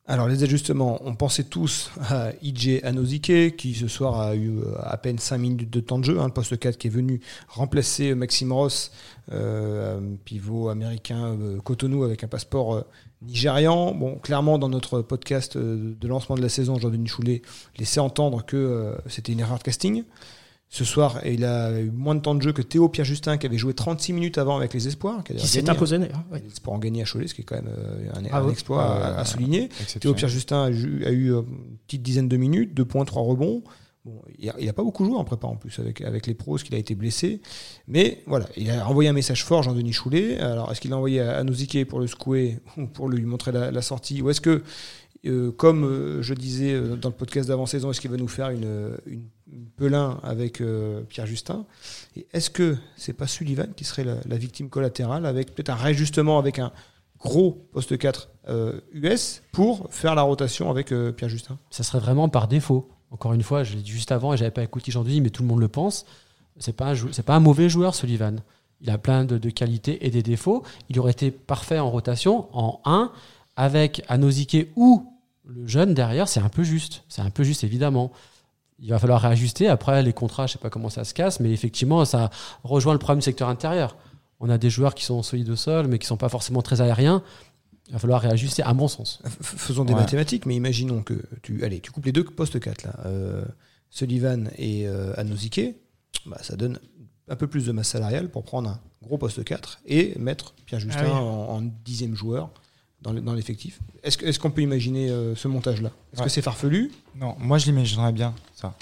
Alors 0.08 0.28
les 0.28 0.44
ajustements, 0.44 1.00
on 1.04 1.16
pensait 1.16 1.42
tous 1.42 1.90
à 2.00 2.30
IJ 2.40 2.80
Anozike 2.84 3.56
qui 3.56 3.74
ce 3.74 3.88
soir 3.88 4.20
a 4.20 4.36
eu 4.36 4.58
euh, 4.58 4.76
à 4.80 4.96
peine 4.98 5.18
5 5.18 5.36
minutes 5.36 5.70
de 5.70 5.80
temps 5.80 5.98
de 5.98 6.04
jeu, 6.04 6.20
hein, 6.20 6.26
le 6.26 6.32
poste 6.32 6.56
4 6.56 6.78
qui 6.78 6.86
est 6.86 6.90
venu 6.90 7.20
remplacer 7.48 8.14
Maxime 8.14 8.52
Ross, 8.52 8.92
euh, 9.32 10.00
pivot 10.24 10.68
américain 10.68 11.36
euh, 11.40 11.58
Cotonou 11.58 12.04
avec 12.04 12.22
un 12.22 12.28
passeport 12.28 12.84
nigérian. 13.20 13.94
Bon, 13.94 14.14
clairement 14.18 14.58
dans 14.58 14.68
notre 14.68 15.02
podcast 15.02 15.58
de 15.58 16.08
lancement 16.08 16.36
de 16.36 16.42
la 16.42 16.50
saison, 16.50 16.78
Jean-Denis 16.78 17.08
Choulet 17.08 17.42
laissait 17.76 17.98
entendre 17.98 18.44
que 18.46 18.94
c'était 19.08 19.32
une 19.32 19.40
erreur 19.40 19.58
de 19.58 19.64
casting. 19.64 20.04
Ce 20.68 20.84
soir, 20.84 21.20
il 21.24 21.44
a 21.44 21.80
eu 21.80 21.90
moins 21.90 22.16
de 22.16 22.20
temps 22.20 22.34
de 22.34 22.42
jeu 22.42 22.52
que 22.52 22.60
Théo 22.60 22.88
Pierre-Justin, 22.88 23.38
qui 23.38 23.46
avait 23.46 23.56
joué 23.56 23.72
36 23.72 24.12
minutes 24.12 24.36
avant 24.36 24.56
avec 24.56 24.74
les 24.74 24.88
Espoirs. 24.88 25.22
Qui, 25.22 25.38
s'est 25.46 25.70
imposé. 25.70 25.96
Hein, 25.96 26.08
Les 26.32 26.46
Espoirs 26.48 26.76
ont 26.76 26.80
gagné 26.80 27.02
à 27.02 27.04
Cholet, 27.04 27.28
ce 27.28 27.34
qui 27.34 27.42
est 27.42 27.44
quand 27.44 27.54
même 27.54 27.68
euh, 27.68 28.10
un, 28.14 28.22
ah 28.32 28.42
exploit 28.50 29.16
à, 29.16 29.24
souligner. 29.24 29.68
Théo 30.00 30.12
Pierre-Justin 30.12 30.64
a, 30.64 30.70
eu 30.70 31.30
une 31.30 31.78
petite 31.86 32.02
dizaine 32.02 32.28
de 32.28 32.36
minutes, 32.36 32.74
2 32.74 32.84
points, 32.84 33.04
3 33.04 33.22
rebonds. 33.22 33.62
Bon, 34.04 34.22
il 34.38 34.66
n'a 34.66 34.72
pas 34.72 34.84
beaucoup 34.84 35.04
joué 35.04 35.16
en 35.16 35.24
prépa 35.24 35.48
en 35.48 35.56
plus 35.56 35.80
avec, 35.80 36.00
avec 36.00 36.28
les 36.28 36.34
pros, 36.34 36.52
parce 36.52 36.62
qu'il 36.62 36.74
a 36.74 36.78
été 36.78 36.94
blessé. 36.94 37.40
Mais 37.88 38.22
voilà, 38.26 38.46
il 38.56 38.70
a 38.70 38.88
envoyé 38.88 39.08
un 39.08 39.12
message 39.12 39.44
fort, 39.44 39.62
Jean-Denis 39.62 39.92
Choulet. 39.92 40.38
Alors, 40.38 40.70
est-ce 40.70 40.80
qu'il 40.80 40.90
l'a 40.90 40.96
envoyé 40.96 41.20
à, 41.20 41.42
Nozike 41.42 41.86
pour 41.86 42.00
le 42.00 42.06
secouer 42.06 42.58
ou 42.76 42.86
pour 42.86 43.08
lui 43.08 43.24
montrer 43.24 43.50
la, 43.50 43.70
la 43.70 43.82
sortie 43.82 44.20
Ou 44.20 44.30
est-ce 44.30 44.40
que 44.40 44.62
euh, 45.24 45.52
comme 45.52 45.84
euh, 45.84 46.22
je 46.22 46.34
disais 46.34 46.72
euh, 46.72 46.96
dans 46.96 47.08
le 47.08 47.14
podcast 47.14 47.48
d'avant-saison, 47.48 47.90
est-ce 47.90 48.00
qu'il 48.00 48.10
va 48.10 48.16
nous 48.16 48.28
faire 48.28 48.50
une, 48.50 48.96
pelin 49.76 50.18
avec 50.22 50.62
Pierre 51.08 51.26
Justin? 51.26 51.64
Et 52.16 52.26
est-ce 52.32 52.50
que 52.50 52.76
c'est 52.96 53.12
pas 53.12 53.26
Sullivan 53.26 53.68
qui 53.76 53.84
serait 53.84 54.04
la, 54.04 54.36
victime 54.36 54.68
collatérale 54.68 55.26
avec 55.26 55.54
peut-être 55.54 55.70
un 55.70 55.76
réajustement 55.76 56.38
avec 56.38 56.58
un 56.58 56.72
gros 57.20 57.52
poste 57.72 57.96
4 57.96 58.28
US 58.92 59.42
pour 59.52 59.86
faire 59.90 60.14
la 60.14 60.22
rotation 60.22 60.70
avec 60.70 60.88
Pierre 60.88 61.28
Justin? 61.28 61.58
Ça 61.70 61.84
serait 61.84 62.00
vraiment 62.00 62.28
par 62.28 62.48
défaut. 62.48 62.88
Encore 63.10 63.34
une 63.34 63.42
fois, 63.42 63.62
je 63.62 63.74
l'ai 63.74 63.82
dit 63.82 63.90
juste 63.90 64.10
avant 64.12 64.34
et 64.34 64.36
j'avais 64.36 64.50
pas 64.50 64.64
écouté 64.64 64.90
aujourd'hui, 64.90 65.20
mais 65.20 65.30
tout 65.30 65.42
le 65.42 65.48
monde 65.48 65.60
le 65.60 65.68
pense. 65.68 66.06
C'est 66.58 66.74
pas 66.74 66.94
pas 67.24 67.36
un 67.36 67.40
mauvais 67.40 67.68
joueur 67.68 67.94
Sullivan. 67.94 68.40
Il 68.80 68.90
a 68.90 68.98
plein 68.98 69.24
de, 69.24 69.38
de, 69.38 69.50
qualités 69.50 70.06
et 70.06 70.10
des 70.10 70.22
défauts. 70.22 70.64
Il 70.88 70.98
aurait 70.98 71.12
été 71.12 71.30
parfait 71.30 71.78
en 71.78 71.90
rotation 71.90 72.48
en 72.52 72.80
1 72.84 73.12
avec 73.56 74.04
Anosike 74.08 74.68
ou 74.76 75.12
le 75.44 75.66
jeune 75.66 75.94
derrière, 75.94 76.28
c'est 76.28 76.40
un 76.40 76.48
peu 76.48 76.62
juste. 76.62 77.04
C'est 77.08 77.22
un 77.22 77.30
peu 77.30 77.44
juste, 77.44 77.64
évidemment. 77.64 78.12
Il 78.78 78.90
va 78.90 78.98
falloir 78.98 79.20
réajuster. 79.20 79.68
Après, 79.68 80.02
les 80.02 80.12
contrats, 80.12 80.46
je 80.46 80.54
sais 80.54 80.58
pas 80.58 80.70
comment 80.70 80.90
ça 80.90 81.04
se 81.04 81.14
casse, 81.14 81.40
mais 81.40 81.50
effectivement, 81.50 82.04
ça 82.04 82.30
rejoint 82.62 82.92
le 82.92 82.98
problème 82.98 83.20
du 83.20 83.24
secteur 83.24 83.48
intérieur. 83.48 83.96
On 84.40 84.50
a 84.50 84.58
des 84.58 84.68
joueurs 84.68 84.94
qui 84.94 85.04
sont 85.04 85.22
solides 85.22 85.48
au 85.48 85.56
sol, 85.56 85.86
mais 85.88 85.98
qui 85.98 86.06
sont 86.06 86.18
pas 86.18 86.28
forcément 86.28 86.62
très 86.62 86.80
aériens. 86.80 87.22
Il 87.88 87.92
va 87.92 87.98
falloir 87.98 88.20
réajuster, 88.20 88.62
à 88.62 88.74
mon 88.74 88.88
sens. 88.88 89.22
Faisons 89.40 89.84
des 89.84 89.94
mathématiques, 89.94 90.44
mais 90.44 90.56
imaginons 90.56 91.02
que 91.02 91.14
tu, 91.42 91.64
allez, 91.64 91.80
tu 91.80 91.92
coupes 91.92 92.04
les 92.04 92.12
deux 92.12 92.24
postes 92.24 92.58
4 92.58 92.82
là, 92.84 92.94
euh, 93.06 93.44
Sullivan 93.90 94.50
et 94.58 94.88
euh, 94.88 95.14
bah, 96.26 96.38
ça 96.42 96.56
donne 96.56 96.80
un 97.28 97.36
peu 97.36 97.46
plus 97.46 97.66
de 97.66 97.72
masse 97.72 97.88
salariale 97.88 98.28
pour 98.28 98.42
prendre 98.42 98.70
un 98.70 98.80
gros 99.02 99.18
poste 99.18 99.44
4 99.44 99.80
et 99.86 100.18
mettre 100.18 100.54
Pierre 100.66 100.80
Justin 100.80 101.06
ah 101.06 101.22
en, 101.22 101.62
dixième 101.84 102.14
joueur 102.14 102.50
dans 103.02 103.34
l'effectif. 103.34 103.80
Est-ce 104.02 104.38
qu'on 104.38 104.50
peut 104.50 104.62
imaginer 104.62 105.10
euh, 105.10 105.34
ce 105.34 105.48
montage-là? 105.48 105.90
Est-ce 106.12 106.22
que 106.22 106.28
c'est 106.28 106.42
farfelu? 106.42 106.92
Non, 107.14 107.36
moi 107.38 107.58
je 107.58 107.66
l'imaginerais 107.66 108.12
bien, 108.12 108.34
ça. 108.54 108.74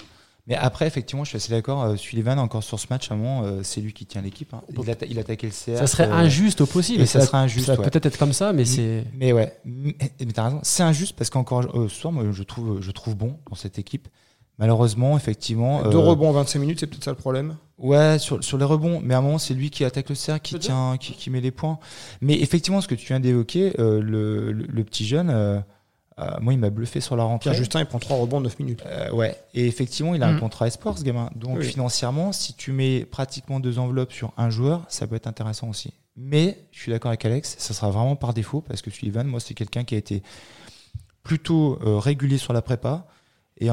Mais 0.47 0.55
après, 0.55 0.85
effectivement, 0.85 1.23
je 1.23 1.29
suis 1.29 1.37
assez 1.37 1.49
d'accord. 1.49 1.81
Euh, 1.81 1.95
Sullivan, 1.95 2.37
encore 2.37 2.63
sur 2.63 2.79
ce 2.79 2.85
match, 2.91 3.09
à 3.09 3.15
un 3.15 3.17
moment, 3.17 3.41
euh, 3.43 3.63
c'est 3.63 3.81
lui 3.81 3.93
qui 3.93 4.05
tient 4.05 4.21
l'équipe. 4.21 4.53
Hein. 4.53 4.61
Il, 4.69 4.91
a, 4.91 4.95
il 5.09 5.17
attaquait 5.17 5.47
le 5.47 5.53
CA. 5.53 5.77
Ça 5.77 5.87
serait 5.87 6.05
injuste 6.05 6.61
au 6.61 6.67
possible. 6.67 7.07
ça, 7.07 7.21
serait 7.21 7.39
injuste. 7.39 7.65
Ça 7.65 7.77
peut-être 7.77 8.05
être 8.05 8.19
comme 8.19 8.33
ça, 8.33 8.53
mais 8.53 8.63
c'est. 8.63 9.05
Mais 9.15 9.33
ouais, 9.33 9.57
mais, 9.65 9.95
t'as 10.33 10.45
raison. 10.45 10.59
C'est 10.61 10.83
injuste 10.83 11.15
parce 11.17 11.31
qu'encore 11.31 11.63
ce 11.63 11.95
soir, 11.95 12.13
moi, 12.13 12.25
je 12.31 12.43
trouve, 12.43 12.79
je 12.79 12.91
trouve 12.91 13.15
bon 13.15 13.39
dans 13.49 13.55
cette 13.55 13.79
équipe. 13.79 14.07
Malheureusement, 14.57 15.17
effectivement. 15.17 15.83
Deux 15.89 15.97
rebonds 15.97 16.29
en 16.29 16.33
25 16.33 16.59
minutes, 16.59 16.79
c'est 16.79 16.87
peut-être 16.87 17.03
ça 17.03 17.11
le 17.11 17.17
problème. 17.17 17.57
Ouais, 17.77 18.17
sur, 18.19 18.41
sur 18.41 18.57
les 18.57 18.63
rebonds, 18.63 19.01
mais 19.03 19.13
à 19.13 19.17
un 19.17 19.21
moment, 19.21 19.37
c'est 19.37 19.53
lui 19.53 19.69
qui 19.69 19.83
attaque 19.83 20.07
le 20.07 20.15
cercle, 20.15 20.47
qui 20.47 20.59
tient, 20.59 20.95
qui, 20.97 21.13
qui, 21.13 21.29
met 21.29 21.41
les 21.41 21.51
points. 21.51 21.77
Mais 22.21 22.39
effectivement, 22.39 22.79
ce 22.79 22.87
que 22.87 22.95
tu 22.95 23.07
viens 23.07 23.19
d'évoquer, 23.19 23.73
le, 23.77 23.99
le, 23.99 24.51
le, 24.53 24.83
petit 24.85 25.05
jeune, 25.05 25.63
euh, 26.19 26.25
moi, 26.39 26.53
il 26.53 26.59
m'a 26.59 26.69
bluffé 26.69 27.01
sur 27.01 27.15
la 27.15 27.23
rentrée. 27.23 27.49
Pierre 27.49 27.59
Justin, 27.59 27.81
il 27.81 27.85
prend 27.85 27.99
3 27.99 28.17
rebonds 28.17 28.37
en 28.37 28.41
9 28.41 28.59
minutes. 28.59 28.83
Euh, 28.85 29.11
ouais. 29.11 29.37
Et 29.53 29.67
effectivement, 29.67 30.15
il 30.15 30.23
a 30.23 30.27
un 30.27 30.33
mm. 30.33 30.39
contrat 30.39 30.69
sport, 30.69 30.97
ce 30.97 31.03
gamin. 31.03 31.29
Donc, 31.35 31.61
financièrement, 31.61 32.31
si 32.31 32.53
tu 32.53 32.71
mets 32.71 33.05
pratiquement 33.05 33.59
deux 33.59 33.79
enveloppes 33.79 34.13
sur 34.13 34.31
un 34.37 34.49
joueur, 34.49 34.85
ça 34.87 35.07
peut 35.07 35.15
être 35.15 35.27
intéressant 35.27 35.69
aussi. 35.69 35.93
Mais 36.15 36.57
je 36.71 36.79
suis 36.79 36.91
d'accord 36.91 37.09
avec 37.09 37.25
Alex, 37.25 37.55
ça 37.59 37.73
sera 37.73 37.89
vraiment 37.89 38.15
par 38.15 38.33
défaut 38.33 38.61
parce 38.61 38.81
que 38.81 38.89
Sullivan, 38.89 39.27
moi, 39.27 39.41
c'est 39.41 39.53
quelqu'un 39.53 39.83
qui 39.83 39.95
a 39.95 39.97
été 39.97 40.23
plutôt 41.23 41.77
euh, 41.83 41.97
régulier 41.97 42.37
sur 42.37 42.53
la 42.53 42.61
prépa 42.61 43.05
et, 43.57 43.69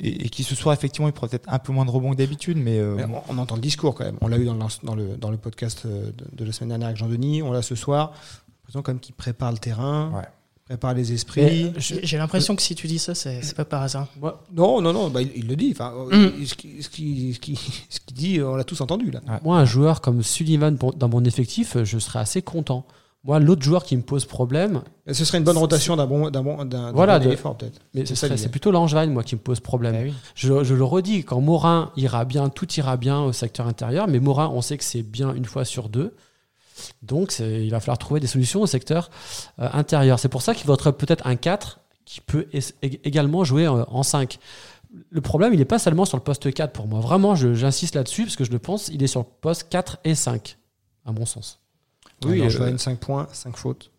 et, 0.00 0.28
qui 0.28 0.42
ce 0.44 0.54
soir, 0.54 0.74
effectivement, 0.74 1.08
il 1.08 1.12
prend 1.12 1.28
peut-être 1.28 1.48
un 1.52 1.58
peu 1.58 1.72
moins 1.72 1.84
de 1.84 1.90
rebonds 1.90 2.12
que 2.12 2.16
d'habitude. 2.16 2.56
Mais, 2.58 2.80
on, 3.28 3.38
entend 3.38 3.56
le 3.56 3.60
discours 3.60 3.94
quand 3.94 4.04
même. 4.04 4.18
On 4.20 4.28
l'a 4.28 4.38
eu 4.38 4.44
dans 4.44 4.54
le, 4.54 4.60
dans 4.82 4.94
le, 4.94 5.16
dans 5.16 5.30
le 5.30 5.36
podcast 5.36 5.86
de, 5.86 6.12
de, 6.32 6.44
la 6.44 6.52
semaine 6.52 6.70
dernière 6.70 6.88
avec 6.88 6.98
Jean-Denis. 6.98 7.42
On 7.42 7.52
l'a 7.52 7.62
ce 7.62 7.74
soir. 7.74 8.12
L'impression 8.60 8.82
quand 8.82 8.92
même 8.92 9.00
qu'il 9.00 9.14
prépare 9.14 9.52
le 9.52 9.58
terrain. 9.58 10.12
Ouais 10.14 10.28
prépare 10.68 10.94
les 10.94 11.12
esprits. 11.12 11.72
J'ai 11.78 12.18
l'impression 12.18 12.54
que 12.54 12.62
si 12.62 12.74
tu 12.74 12.86
dis 12.86 12.98
ça, 12.98 13.14
c'est 13.14 13.54
pas 13.56 13.64
par 13.64 13.82
hasard. 13.82 14.08
non, 14.54 14.80
non, 14.80 14.92
non, 14.92 15.08
bah, 15.08 15.22
il, 15.22 15.46
le 15.48 15.56
dit. 15.56 15.70
Enfin, 15.72 15.94
mm. 16.10 16.44
ce 16.44 16.54
qu'il 16.54 16.84
ce 16.84 16.88
qui, 16.88 17.34
ce 17.88 18.00
qui 18.00 18.14
dit, 18.14 18.42
on 18.42 18.54
l'a 18.54 18.64
tous 18.64 18.80
entendu 18.80 19.10
là. 19.10 19.20
Moi, 19.42 19.58
un 19.58 19.64
joueur 19.64 20.00
comme 20.00 20.22
Sullivan 20.22 20.76
dans 20.96 21.08
mon 21.08 21.24
effectif, 21.24 21.82
je 21.82 21.98
serais 21.98 22.20
assez 22.20 22.42
content. 22.42 22.86
Moi, 23.28 23.40
l'autre 23.40 23.62
joueur 23.62 23.84
qui 23.84 23.94
me 23.94 24.00
pose 24.00 24.24
problème. 24.24 24.80
ce 25.06 25.22
serait 25.26 25.36
une 25.36 25.44
bonne 25.44 25.58
rotation 25.58 25.96
d'un 25.96 26.06
bon, 26.06 26.30
d'un 26.30 26.42
bon, 26.42 26.64
d'un 26.64 26.92
voilà, 26.92 27.20
peut-être. 27.20 27.78
Mais 27.92 28.06
c'est 28.06 28.48
plutôt 28.48 28.70
Langevin, 28.70 29.06
moi, 29.08 29.22
qui 29.22 29.34
me 29.34 29.40
pose 29.40 29.60
problème. 29.60 29.94
Eh 29.94 30.14
je, 30.34 30.64
je, 30.64 30.74
le 30.74 30.82
redis, 30.82 31.24
quand 31.24 31.38
Morin 31.38 31.92
ira 31.98 32.24
bien, 32.24 32.48
tout 32.48 32.72
ira 32.72 32.96
bien 32.96 33.20
au 33.20 33.34
secteur 33.34 33.66
intérieur. 33.66 34.08
Mais 34.08 34.18
Morin, 34.18 34.48
on 34.48 34.62
sait 34.62 34.78
que 34.78 34.84
c'est 34.84 35.02
bien 35.02 35.34
une 35.34 35.44
fois 35.44 35.66
sur 35.66 35.90
deux. 35.90 36.14
Donc, 37.02 37.38
il 37.38 37.70
va 37.70 37.80
falloir 37.80 37.98
trouver 37.98 38.18
des 38.18 38.26
solutions 38.26 38.62
au 38.62 38.66
secteur 38.66 39.10
euh, 39.58 39.68
intérieur. 39.74 40.18
C'est 40.18 40.30
pour 40.30 40.40
ça 40.40 40.54
qu'il 40.54 40.70
être 40.70 40.90
peut-être 40.90 41.26
un 41.26 41.36
4 41.36 41.80
qui 42.06 42.22
peut 42.22 42.46
également 42.80 43.44
jouer 43.44 43.66
euh, 43.66 43.84
en 43.88 44.04
5. 44.04 44.38
Le 45.10 45.20
problème, 45.20 45.52
il 45.52 45.58
n'est 45.58 45.66
pas 45.66 45.78
seulement 45.78 46.06
sur 46.06 46.16
le 46.16 46.22
poste 46.22 46.50
4 46.50 46.72
pour 46.72 46.86
moi. 46.86 47.00
Vraiment, 47.00 47.34
j'insiste 47.34 47.94
là-dessus 47.94 48.22
parce 48.22 48.36
que 48.36 48.44
je 48.44 48.52
le 48.52 48.58
pense, 48.58 48.88
il 48.88 49.02
est 49.02 49.06
sur 49.06 49.20
le 49.20 49.26
poste 49.42 49.68
4 49.68 49.98
et 50.04 50.14
5, 50.14 50.56
à 51.04 51.12
mon 51.12 51.26
sens. 51.26 51.60
Oui, 52.24 52.38
il 52.38 52.44
a 52.44 52.78
5 52.78 52.98
points, 52.98 53.28
5 53.32 53.56
fautes 53.56 53.90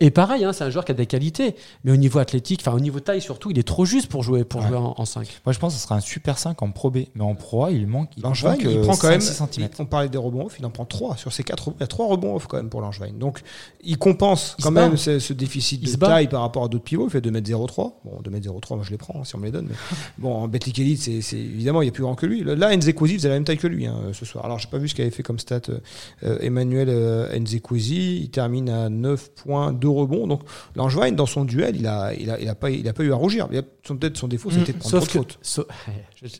et 0.00 0.10
pareil, 0.10 0.44
hein, 0.44 0.54
c'est 0.54 0.64
un 0.64 0.70
joueur 0.70 0.86
qui 0.86 0.92
a 0.92 0.94
des 0.94 1.06
qualités, 1.06 1.54
mais 1.84 1.92
au 1.92 1.96
niveau 1.96 2.18
athlétique, 2.18 2.60
enfin 2.62 2.74
au 2.74 2.80
niveau 2.80 2.98
taille 2.98 3.20
surtout, 3.20 3.50
il 3.50 3.58
est 3.58 3.62
trop 3.62 3.84
juste 3.84 4.08
pour 4.08 4.22
jouer, 4.22 4.44
pour 4.44 4.62
jouer 4.62 4.76
en, 4.76 5.04
5. 5.04 5.28
Moi 5.44 5.52
je 5.52 5.58
pense 5.58 5.74
que 5.74 5.78
ce 5.78 5.84
sera 5.84 5.96
un 5.96 6.00
super 6.00 6.38
5 6.38 6.62
en 6.62 6.70
Pro 6.70 6.90
B, 6.90 6.98
mais 7.14 7.22
en 7.22 7.34
Pro 7.34 7.66
A, 7.66 7.70
il 7.70 7.86
manque. 7.86 8.08
Il, 8.16 8.22
il 8.24 8.80
prend 8.80 8.96
quand 8.96 9.08
même. 9.08 9.20
cm. 9.20 9.68
on 9.78 9.84
parlait 9.84 10.08
des 10.08 10.16
rebonds 10.16 10.46
off, 10.46 10.56
il 10.58 10.64
en 10.64 10.70
prend 10.70 10.86
3 10.86 11.18
sur 11.18 11.30
ces 11.32 11.44
4 11.44 11.72
Il 11.76 11.80
y 11.80 11.84
a 11.84 11.86
3 11.86 12.06
rebonds 12.06 12.36
off 12.36 12.46
quand 12.46 12.56
même 12.56 12.70
pour 12.70 12.80
Langevin. 12.80 13.12
Donc 13.12 13.42
il 13.84 13.98
compense 13.98 14.56
quand 14.62 14.70
même 14.70 14.96
ce, 14.96 15.32
déficit 15.32 15.82
de 15.82 15.96
taille 15.96 16.28
par 16.28 16.40
rapport 16.40 16.64
à 16.64 16.68
d'autres 16.68 16.84
pivots. 16.84 17.06
Il 17.06 17.10
fait 17.10 17.20
2m03. 17.20 17.92
Bon, 18.04 18.20
2m03, 18.24 18.76
moi 18.76 18.84
je 18.84 18.90
les 18.90 18.98
prends 18.98 19.20
hein, 19.20 19.24
si 19.24 19.36
on 19.36 19.38
me 19.38 19.44
les 19.44 19.52
donne. 19.52 19.66
Mais 19.68 19.76
bon, 20.18 20.34
en 20.34 20.48
Betclic 20.48 20.78
Elite, 20.78 21.22
c'est 21.22 21.36
évidemment, 21.36 21.82
il 21.82 21.86
y 21.86 21.88
a 21.88 21.92
plus 21.92 22.02
grand 22.02 22.14
que 22.14 22.24
lui. 22.26 22.44
Là, 22.44 22.74
Nzekwezi 22.74 23.16
faisait 23.16 23.28
la 23.28 23.34
même 23.34 23.44
taille 23.44 23.58
que 23.58 23.66
lui 23.66 23.86
hein, 23.86 23.96
ce 24.14 24.24
soir. 24.24 24.46
Alors 24.46 24.58
j'ai 24.58 24.68
pas 24.68 24.78
vu 24.78 24.88
ce 24.88 24.94
qu'avait 24.94 25.10
fait 25.10 25.22
comme 25.22 25.38
stat 25.38 25.60
euh, 26.24 26.38
Emmanuel 26.40 26.88
euh. 26.88 27.28
Il 27.32 28.30
termine 28.30 28.70
à 28.70 28.88
9 29.02 29.34
points 29.34 29.72
deux 29.72 29.88
rebonds. 29.88 30.26
Donc 30.26 30.42
Langevin, 30.74 31.12
dans 31.12 31.26
son 31.26 31.44
duel, 31.44 31.76
il 31.76 31.86
a, 31.86 32.14
il 32.14 32.30
a, 32.30 32.40
il 32.40 32.48
a, 32.48 32.54
pas, 32.54 32.70
il 32.70 32.88
a 32.88 32.92
pas 32.92 33.02
eu 33.02 33.12
à 33.12 33.16
rougir. 33.16 33.48
Peut-être 33.48 34.16
son 34.16 34.28
défaut, 34.28 34.50
c'était 34.50 34.72
de 34.72 34.78
prendre 34.78 34.90
sauf 34.90 35.08
trop 35.08 35.18
de 35.20 35.24
fautes. 35.24 35.38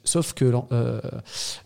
Sauf, 0.05 0.33
que 0.33 0.44
euh, 0.44 1.01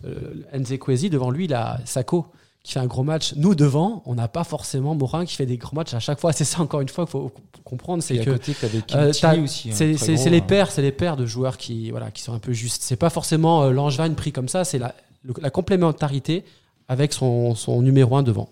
euh 0.05 1.09
devant 1.11 1.31
lui, 1.31 1.45
il 1.45 1.55
a 1.55 1.79
Sako 1.85 2.27
qui 2.67 2.73
fait 2.73 2.81
un 2.81 2.87
gros 2.87 3.05
match. 3.05 3.35
Nous, 3.37 3.55
devant, 3.55 4.03
on 4.07 4.17
n'a 4.17 4.27
pas 4.27 4.43
forcément 4.43 4.97
Morin 4.97 5.25
qui 5.25 5.37
fait 5.37 5.47
des 5.47 5.57
gros 5.57 5.77
matchs 5.77 5.95
à 5.95 6.01
chaque 6.01 6.19
fois. 6.19 6.33
C'est 6.33 6.45
ça, 6.45 6.61
encore 6.61 6.81
une 6.81 6.89
fois, 6.89 7.05
qu'il 7.05 7.13
faut 7.13 7.33
comprendre. 7.63 8.03
C'est 8.03 8.19
que 8.19 8.31
euh, 8.31 9.43
aussi. 9.45 9.71
Hein, 9.71 9.97
c'est 9.97 10.31
les 10.31 10.41
paires, 10.41 10.73
c'est 10.73 10.83
les 10.83 10.91
paires 10.91 11.17
de 11.17 11.27
joueurs 11.27 11.59
qui, 11.59 11.93
voilà, 11.93 12.11
qui 12.11 12.23
sont 12.23 12.33
un 12.33 12.41
peu 12.41 12.53
justes. 12.53 12.83
C'est 12.83 12.97
pas 12.97 13.11
forcément 13.11 13.63
euh, 13.63 13.71
Langevin 13.71 14.13
pris 14.15 14.33
comme 14.33 14.49
ça, 14.49 14.65
c'est 14.65 14.79
la, 14.79 14.97
la 15.41 15.51
complémentarité 15.51 16.45
avec 16.89 17.13
son, 17.13 17.55
son 17.55 17.83
numéro 17.83 18.17
1 18.17 18.25
devant 18.25 18.49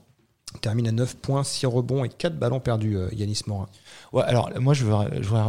termine 0.59 0.89
à 0.89 0.93
9 0.93 1.17
points, 1.17 1.45
6 1.45 1.67
rebonds 1.67 2.05
et 2.05 2.09
4 2.09 2.39
ballons 2.39 2.61
perdus, 2.61 2.97
euh, 2.97 3.09
Yanis 3.13 3.43
Morin. 3.47 3.67
Ouais, 4.13 4.23
alors 4.23 4.51
moi 4.61 4.75
je 4.75 4.85
voudrais, 4.85 5.09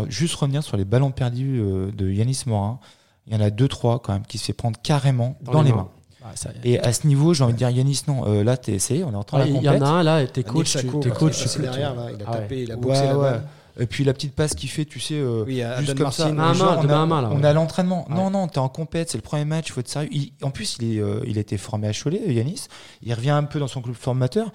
juste 0.10 0.36
revenir 0.36 0.63
sur 0.63 0.78
les 0.78 0.86
ballons 0.86 1.12
perdus 1.12 1.60
euh, 1.60 1.91
de 1.91 2.10
Yanis 2.10 2.44
Morin. 2.46 2.80
Il 3.28 3.34
y 3.34 3.38
en 3.38 3.41
a 3.41 3.50
2-3 3.50 4.02
quand 4.02 4.13
même 4.13 4.26
qui 4.26 4.38
se 4.38 4.46
fait 4.46 4.54
prendre 4.54 4.80
carrément 4.82 5.36
dans, 5.41 5.63
les, 5.63 5.74
mains. 5.74 5.89
Ah, 6.24 6.30
et 6.63 6.80
à 6.80 6.94
ce 6.94 7.08
niveau, 7.08 7.34
j'ai 7.34 7.44
envie 7.44 7.54
de 7.54 7.58
dire 7.58 7.70
Yanis, 7.70 8.04
non, 8.08 8.28
euh, 8.28 8.44
là 8.44 8.58
t'es 8.58 8.74
essayé, 8.74 9.04
on 9.04 9.12
est 9.12 9.15
en 9.15 9.24
train 9.24 9.46
de 9.46 9.50
Il 9.50 9.63
y 9.63 9.70
en 9.70 9.82
a 9.82 9.88
un 9.88 10.04
là, 10.04 10.26
t'es 10.28 10.44
coach, 10.44 10.74
t'es 10.74 11.10
coach. 11.10 11.46
C'est 11.46 11.62
derrière, 11.62 11.96
là, 11.96 12.08
il 12.13 12.22
a 12.22 12.26
ah 12.28 12.38
tapé, 12.38 12.63
il 12.63 12.72
a 12.72 12.76
boxé 12.76 13.06
la 13.06 13.15
balle. 13.15 13.44
Et 13.78 13.88
puis 13.88 14.06
la 14.06 14.13
petite 14.13 14.34
passe 14.34 14.56
qu'il 14.56 14.70
fait, 14.70 14.86
tu 14.86 15.02
sais, 15.02 15.22
oui, 15.22 15.62
juste 15.80 15.98
comme 15.98 16.10
ça. 16.10 16.30
on, 16.30 16.39
a, 16.39 17.30
on 17.30 17.44
a 17.44 17.54
l'entraînement. 17.54 18.06
Non, 18.10 18.30
non, 18.30 18.48
t'es 18.48 18.60
en 18.60 18.70
compète, 18.70 19.10
c'est 19.10 19.18
le 19.18 19.22
premier 19.22 19.44
match, 19.44 19.68
il 19.68 19.72
faut 19.74 19.82
être 19.82 19.89
sérieux. 19.89 20.10
en 20.41 20.50
plus, 20.50 20.78
il, 20.80 20.98
est, 20.98 21.04
il 21.28 21.38
a 21.38 21.41
été 21.41 21.58
formé 21.58 21.88
à 21.88 21.91
Cholet, 21.91 22.22
Yanis. 22.34 22.68
Il 23.02 23.13
revient 23.13 23.32
un 23.32 23.44
peu 23.44 23.60
dans 23.60 23.68
son 23.68 23.82
club 23.82 23.96
formateur 23.96 24.52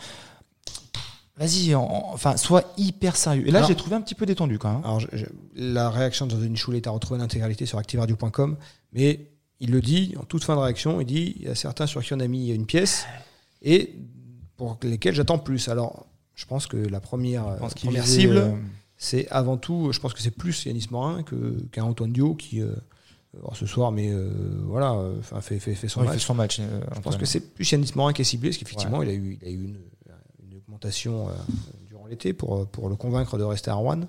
vas-y, 1.41 1.75
enfin, 1.75 2.37
sois 2.37 2.65
hyper 2.77 3.17
sérieux. 3.17 3.49
Et 3.49 3.51
là, 3.51 3.63
j'ai 3.63 3.75
trouvé 3.75 3.97
un 3.97 4.03
petit 4.03 4.15
peu 4.15 4.27
détendu 4.27 4.59
quand 4.59 4.73
même. 4.73 4.85
Alors, 4.85 5.01
la 5.57 5.91
réaction 5.91 6.27
de 6.27 6.37
Denis 6.37 6.59
Choulet 6.59 6.87
a 6.87 6.91
retrouvé 6.91 7.19
l'intégralité 7.19 7.65
sur 7.65 7.79
activeradio.com, 7.79 8.57
mais 8.93 9.31
il 9.59 9.71
le 9.71 9.81
dit 9.81 10.15
en 10.21 10.25
toute 10.25 10.45
fin 10.45 10.55
de 10.55 10.61
réaction, 10.61 11.01
il 11.01 11.07
dit 11.07 11.37
il 11.39 11.47
y 11.47 11.49
a 11.49 11.55
certains 11.55 11.87
sur 11.87 12.03
qui 12.03 12.13
on 12.13 12.21
a 12.21 12.29
mis 12.29 12.51
une 12.51 12.67
pièce 12.67 13.07
et 13.63 13.95
pour 14.57 14.79
lesquels 14.83 15.15
j'attends 15.15 15.39
plus. 15.39 15.69
Alors, 15.69 16.07
je 16.35 16.45
pense 16.45 16.67
que 16.67 16.77
la 16.77 17.01
première, 17.01 17.57
cible, 18.05 18.37
euh, 18.37 18.53
c'est 18.99 19.27
avant 19.31 19.57
tout, 19.57 19.93
je 19.93 20.01
pense 20.01 20.13
que 20.13 20.21
c'est 20.21 20.31
plus 20.31 20.67
Yanis 20.67 20.89
Morin 20.91 21.25
qu'un 21.73 21.85
Antoine 21.85 22.13
Dio 22.13 22.35
qui. 22.35 22.61
Euh, 22.61 22.75
ce 23.53 23.65
soir, 23.65 23.93
mais 23.93 24.11
euh, 24.11 24.29
voilà, 24.65 24.99
fait, 25.41 25.61
fait, 25.61 25.77
fait, 25.77 25.87
son 25.87 26.01
match. 26.03 26.15
Fait 26.15 26.19
son 26.19 26.35
match 26.35 26.61
je 26.61 27.01
pense 27.01 27.17
que 27.17 27.25
c'est 27.25 27.39
plus 27.55 27.71
Yanis 27.71 27.93
Morin 27.95 28.13
qui 28.13 28.23
est 28.23 28.25
ciblé, 28.25 28.51
parce 28.51 28.59
qu'effectivement, 28.59 29.05
il, 29.05 29.09
a 29.09 29.13
eu, 29.13 29.39
il 29.41 29.47
a 29.47 29.51
eu 29.53 29.65
une, 29.67 29.77
euh, 30.85 31.33
durant 31.89 32.07
l'été 32.07 32.33
pour, 32.33 32.67
pour 32.67 32.89
le 32.89 32.97
convaincre 32.97 33.39
de 33.39 33.45
rester 33.45 33.71
à 33.71 33.75
Rouen. 33.75 34.01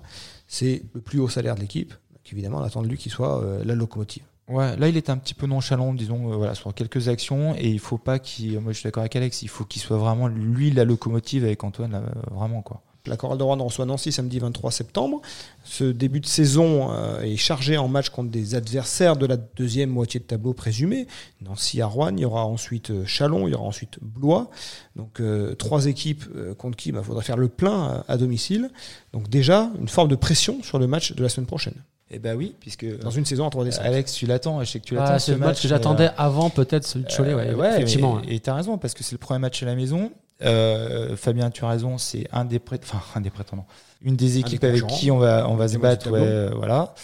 C'est 0.46 0.82
le 0.94 1.00
plus 1.00 1.20
haut 1.20 1.28
salaire 1.28 1.54
de 1.54 1.60
l'équipe. 1.60 1.94
Évidemment, 2.30 2.58
on 2.58 2.62
attend 2.62 2.82
de 2.82 2.88
lui 2.88 2.96
qu'il 2.96 3.12
soit 3.12 3.42
euh, 3.42 3.62
la 3.64 3.74
locomotive. 3.74 4.22
Ouais, 4.48 4.76
là 4.76 4.88
il 4.88 4.96
était 4.96 5.10
un 5.10 5.18
petit 5.18 5.34
peu 5.34 5.46
nonchalant, 5.46 5.94
disons, 5.94 6.32
euh, 6.32 6.36
voilà, 6.36 6.54
sur 6.54 6.72
quelques 6.74 7.08
actions, 7.08 7.54
et 7.56 7.68
il 7.68 7.78
faut 7.78 7.98
pas 7.98 8.18
qu'il, 8.18 8.58
moi 8.60 8.72
je 8.72 8.78
suis 8.78 8.84
d'accord 8.84 9.02
avec 9.02 9.14
Alex, 9.14 9.42
il 9.42 9.48
faut 9.48 9.64
qu'il 9.64 9.80
soit 9.80 9.98
vraiment 9.98 10.28
lui 10.28 10.70
la 10.70 10.84
locomotive 10.84 11.44
avec 11.44 11.62
Antoine, 11.62 12.02
vraiment 12.30 12.62
quoi. 12.62 12.82
La 13.06 13.16
Chorale 13.16 13.38
de 13.38 13.42
Rouen 13.42 13.56
reçoit 13.56 13.84
Nancy 13.84 14.12
samedi 14.12 14.38
23 14.38 14.70
septembre. 14.70 15.22
Ce 15.64 15.82
début 15.82 16.20
de 16.20 16.26
saison 16.26 16.92
euh, 16.92 17.20
est 17.22 17.36
chargé 17.36 17.76
en 17.76 17.88
match 17.88 18.10
contre 18.10 18.30
des 18.30 18.54
adversaires 18.54 19.16
de 19.16 19.26
la 19.26 19.36
deuxième 19.36 19.90
moitié 19.90 20.20
de 20.20 20.24
tableau 20.24 20.52
présumé. 20.52 21.08
Nancy 21.40 21.80
à 21.80 21.86
Rouen, 21.86 22.12
il 22.16 22.20
y 22.20 22.24
aura 22.24 22.46
ensuite 22.46 22.90
euh, 22.90 23.04
Chalon, 23.04 23.48
il 23.48 23.52
y 23.52 23.54
aura 23.54 23.64
ensuite 23.64 23.98
Blois. 24.00 24.50
Donc 24.94 25.18
euh, 25.18 25.54
trois 25.56 25.86
équipes 25.86 26.24
contre 26.58 26.76
qui 26.76 26.90
il 26.90 26.92
bah, 26.92 27.02
faudra 27.02 27.22
faire 27.22 27.36
le 27.36 27.48
plein 27.48 28.04
à, 28.06 28.16
domicile. 28.16 28.70
Donc 29.12 29.28
déjà 29.28 29.70
une 29.80 29.88
forme 29.88 30.08
de 30.08 30.16
pression 30.16 30.62
sur 30.62 30.78
le 30.78 30.86
match 30.86 31.12
de 31.12 31.22
la 31.22 31.28
semaine 31.28 31.46
prochaine. 31.46 31.74
Eh 32.14 32.18
ben 32.18 32.36
oui, 32.36 32.54
puisque 32.60 32.86
dans 33.00 33.10
une 33.10 33.24
saison 33.24 33.46
en 33.46 33.50
trois 33.50 33.64
décembre. 33.64 33.86
Alex, 33.86 34.12
tu 34.12 34.26
l'attends, 34.26 34.62
je 34.62 34.70
sais 34.70 34.80
que 34.80 34.84
tu 34.84 34.94
l'attends. 34.94 35.14
Ah, 35.14 35.18
c'est 35.18 35.32
le 35.32 35.38
match, 35.38 35.62
que 35.62 35.68
j'attendais 35.68 36.10
avant 36.18 36.50
peut-être 36.50 36.86
celui 36.86 37.06
de 37.06 37.10
Cholet, 37.10 37.34
ouais, 37.34 37.70
effectivement. 37.72 38.20
Et 38.28 38.38
tu 38.38 38.50
as 38.50 38.54
raison 38.54 38.76
parce 38.76 38.94
que 38.94 39.02
c'est 39.02 39.14
le 39.14 39.18
premier 39.18 39.40
match 39.40 39.62
à 39.62 39.66
la 39.66 39.74
maison. 39.74 40.12
Euh, 40.42 41.16
Fabien, 41.16 41.50
tu 41.50 41.64
as 41.64 41.68
raison, 41.68 41.98
c'est 41.98 42.26
un 42.32 42.44
des 42.44 42.60
enfin 42.82 43.00
un 43.14 43.20
des 43.20 43.30
prétendants, 43.30 43.66
une 44.02 44.16
des 44.16 44.38
équipes 44.38 44.64
avec 44.64 44.86
qui 44.86 45.10
on 45.10 45.18
va 45.18 45.48
on 45.48 45.56
va 45.56 45.68
se 45.68 45.78
battre, 45.78 46.08
voilà. 46.54 46.94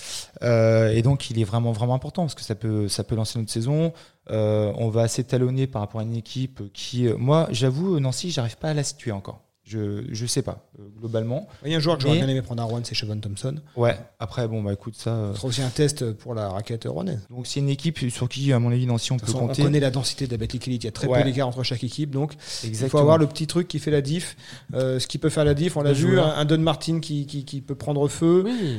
Euh, 0.42 0.92
et 0.92 1.02
donc 1.02 1.30
il 1.30 1.40
est 1.40 1.44
vraiment 1.44 1.72
vraiment 1.72 1.94
important 1.94 2.22
parce 2.22 2.34
que 2.34 2.42
ça 2.42 2.54
peut 2.54 2.88
ça 2.88 3.04
peut 3.04 3.14
lancer 3.14 3.38
notre 3.38 3.52
saison. 3.52 3.92
Euh, 4.30 4.72
on 4.76 4.88
va 4.88 5.08
s'étalonner 5.08 5.66
par 5.66 5.82
rapport 5.82 6.00
à 6.00 6.04
une 6.04 6.14
équipe 6.14 6.62
qui, 6.74 7.08
moi, 7.16 7.48
j'avoue, 7.50 7.98
Nancy, 7.98 8.30
j'arrive 8.30 8.58
pas 8.58 8.68
à 8.68 8.74
la 8.74 8.82
situer 8.82 9.10
encore. 9.10 9.40
Je 9.68 10.04
je 10.10 10.26
sais 10.26 10.40
pas 10.40 10.66
euh, 10.78 10.84
globalement. 10.98 11.46
Il 11.64 11.70
y 11.70 11.74
a 11.74 11.76
un 11.76 11.80
joueur 11.80 11.98
que 11.98 12.02
j'aurais 12.02 12.16
bien 12.16 12.28
aimé 12.28 12.40
prendre 12.40 12.62
à 12.62 12.66
Rouen, 12.66 12.80
c'est 12.84 12.94
Chevon 12.94 13.18
Thompson. 13.18 13.56
Ouais. 13.76 13.98
Après 14.18 14.48
bon 14.48 14.62
bah 14.62 14.72
écoute 14.72 14.94
ça. 14.96 15.10
Euh, 15.10 15.32
Ce 15.32 15.38
sera 15.38 15.48
aussi 15.48 15.62
un 15.62 15.68
test 15.68 16.12
pour 16.12 16.34
la 16.34 16.48
raquette 16.48 16.84
rouennaise. 16.86 17.20
Donc 17.30 17.46
c'est 17.46 17.60
une 17.60 17.68
équipe 17.68 17.98
sur 18.10 18.28
qui 18.28 18.52
à 18.52 18.58
mon 18.58 18.72
avis 18.72 18.86
Nancy 18.86 19.12
on 19.12 19.18
peut 19.18 19.30
compter. 19.30 19.62
On 19.62 19.66
connaît 19.66 19.80
la 19.80 19.90
densité 19.90 20.26
de 20.26 20.36
la 20.36 20.42
Il 20.66 20.84
y 20.84 20.86
a 20.86 20.90
très 20.90 21.06
peu 21.06 21.22
d'écart 21.22 21.48
entre 21.48 21.62
chaque 21.62 21.84
équipe 21.84 22.10
donc 22.10 22.34
il 22.64 22.74
faut 22.74 22.98
avoir 22.98 23.18
le 23.18 23.26
petit 23.26 23.46
truc 23.46 23.68
qui 23.68 23.78
fait 23.78 23.90
la 23.90 24.00
diff. 24.00 24.36
Euh, 24.74 24.98
ce 24.98 25.06
qui 25.06 25.18
peut 25.18 25.28
faire 25.28 25.44
la 25.44 25.54
diff, 25.54 25.76
on 25.76 25.82
l'a 25.82 25.92
vu, 25.92 26.18
un, 26.18 26.44
Don 26.44 26.58
Martin 26.58 27.00
qui, 27.00 27.26
qui, 27.26 27.44
qui, 27.44 27.60
peut 27.60 27.74
prendre 27.74 28.08
feu. 28.08 28.44
Oui. 28.46 28.78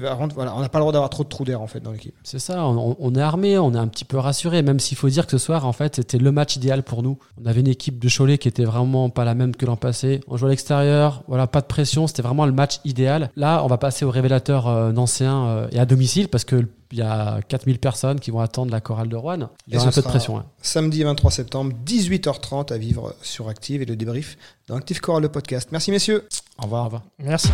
voilà, 0.00 0.54
on 0.54 0.60
n'a 0.60 0.68
pas 0.68 0.78
le 0.78 0.82
droit 0.82 0.92
d'avoir 0.92 1.10
trop 1.10 1.24
de 1.24 1.28
trous 1.28 1.44
d'air 1.44 1.62
en 1.62 1.66
fait 1.66 1.80
dans 1.80 1.92
l'équipe. 1.92 2.14
C'est 2.22 2.38
ça. 2.38 2.66
On, 2.66 2.96
on, 2.98 3.14
est 3.14 3.20
armé, 3.20 3.56
on 3.58 3.72
est 3.74 3.78
un 3.78 3.88
petit 3.88 4.04
peu 4.04 4.18
rassuré, 4.18 4.62
même 4.62 4.78
s'il 4.78 4.96
faut 4.96 5.08
dire 5.08 5.26
que 5.26 5.32
ce 5.32 5.38
soir 5.38 5.66
en 5.66 5.72
fait 5.72 5.96
c'était 5.96 6.18
le 6.18 6.32
match 6.32 6.56
idéal 6.56 6.82
pour 6.82 7.02
nous. 7.02 7.18
On 7.42 7.46
avait 7.46 7.60
une 7.60 7.68
équipe 7.68 7.98
de 7.98 8.08
Cholet 8.08 8.38
qui 8.38 8.48
était 8.48 8.64
vraiment 8.64 9.10
pas 9.10 9.24
la 9.24 9.34
même 9.34 9.54
que 9.56 9.66
l'an 9.66 9.76
passé. 9.76 10.17
On 10.26 10.36
jouait 10.36 10.48
à 10.48 10.50
l'extérieur 10.50 11.22
Voilà, 11.28 11.46
pas 11.46 11.60
de 11.60 11.66
pression. 11.66 12.06
C'était 12.06 12.22
vraiment 12.22 12.46
le 12.46 12.52
match 12.52 12.80
idéal. 12.84 13.30
Là, 13.36 13.62
on 13.64 13.66
va 13.66 13.78
passer 13.78 14.04
au 14.04 14.10
révélateur 14.10 14.66
euh, 14.66 14.92
nancéen 14.92 15.68
et 15.70 15.78
à 15.78 15.86
domicile 15.86 16.28
parce 16.28 16.44
que 16.44 16.66
il 16.90 16.98
y 16.98 17.02
a 17.02 17.40
4000 17.48 17.78
personnes 17.78 18.18
qui 18.18 18.30
vont 18.30 18.40
attendre 18.40 18.72
la 18.72 18.80
chorale 18.80 19.08
de 19.08 19.16
Rouen. 19.16 19.50
Il 19.66 19.74
y 19.74 19.76
aura 19.76 19.88
un 19.88 19.90
peu 19.90 20.00
de 20.00 20.06
pression. 20.06 20.42
Samedi 20.62 21.02
23 21.02 21.30
septembre, 21.30 21.72
18h30 21.84 22.72
à 22.72 22.78
vivre 22.78 23.14
sur 23.22 23.48
Active 23.48 23.82
et 23.82 23.84
le 23.84 23.96
débrief 23.96 24.36
dans 24.68 24.76
Active 24.76 25.00
Chorale 25.00 25.22
le 25.22 25.28
podcast. 25.28 25.68
Merci 25.72 25.90
messieurs. 25.90 26.26
Au 26.58 26.62
revoir. 26.62 26.82
Au 26.82 26.84
revoir. 26.86 27.02
Merci. 27.18 27.48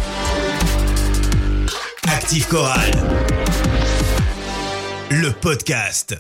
Active 2.07 2.46
Chorale. 2.48 2.92
Le 5.11 5.31
podcast. 5.33 6.16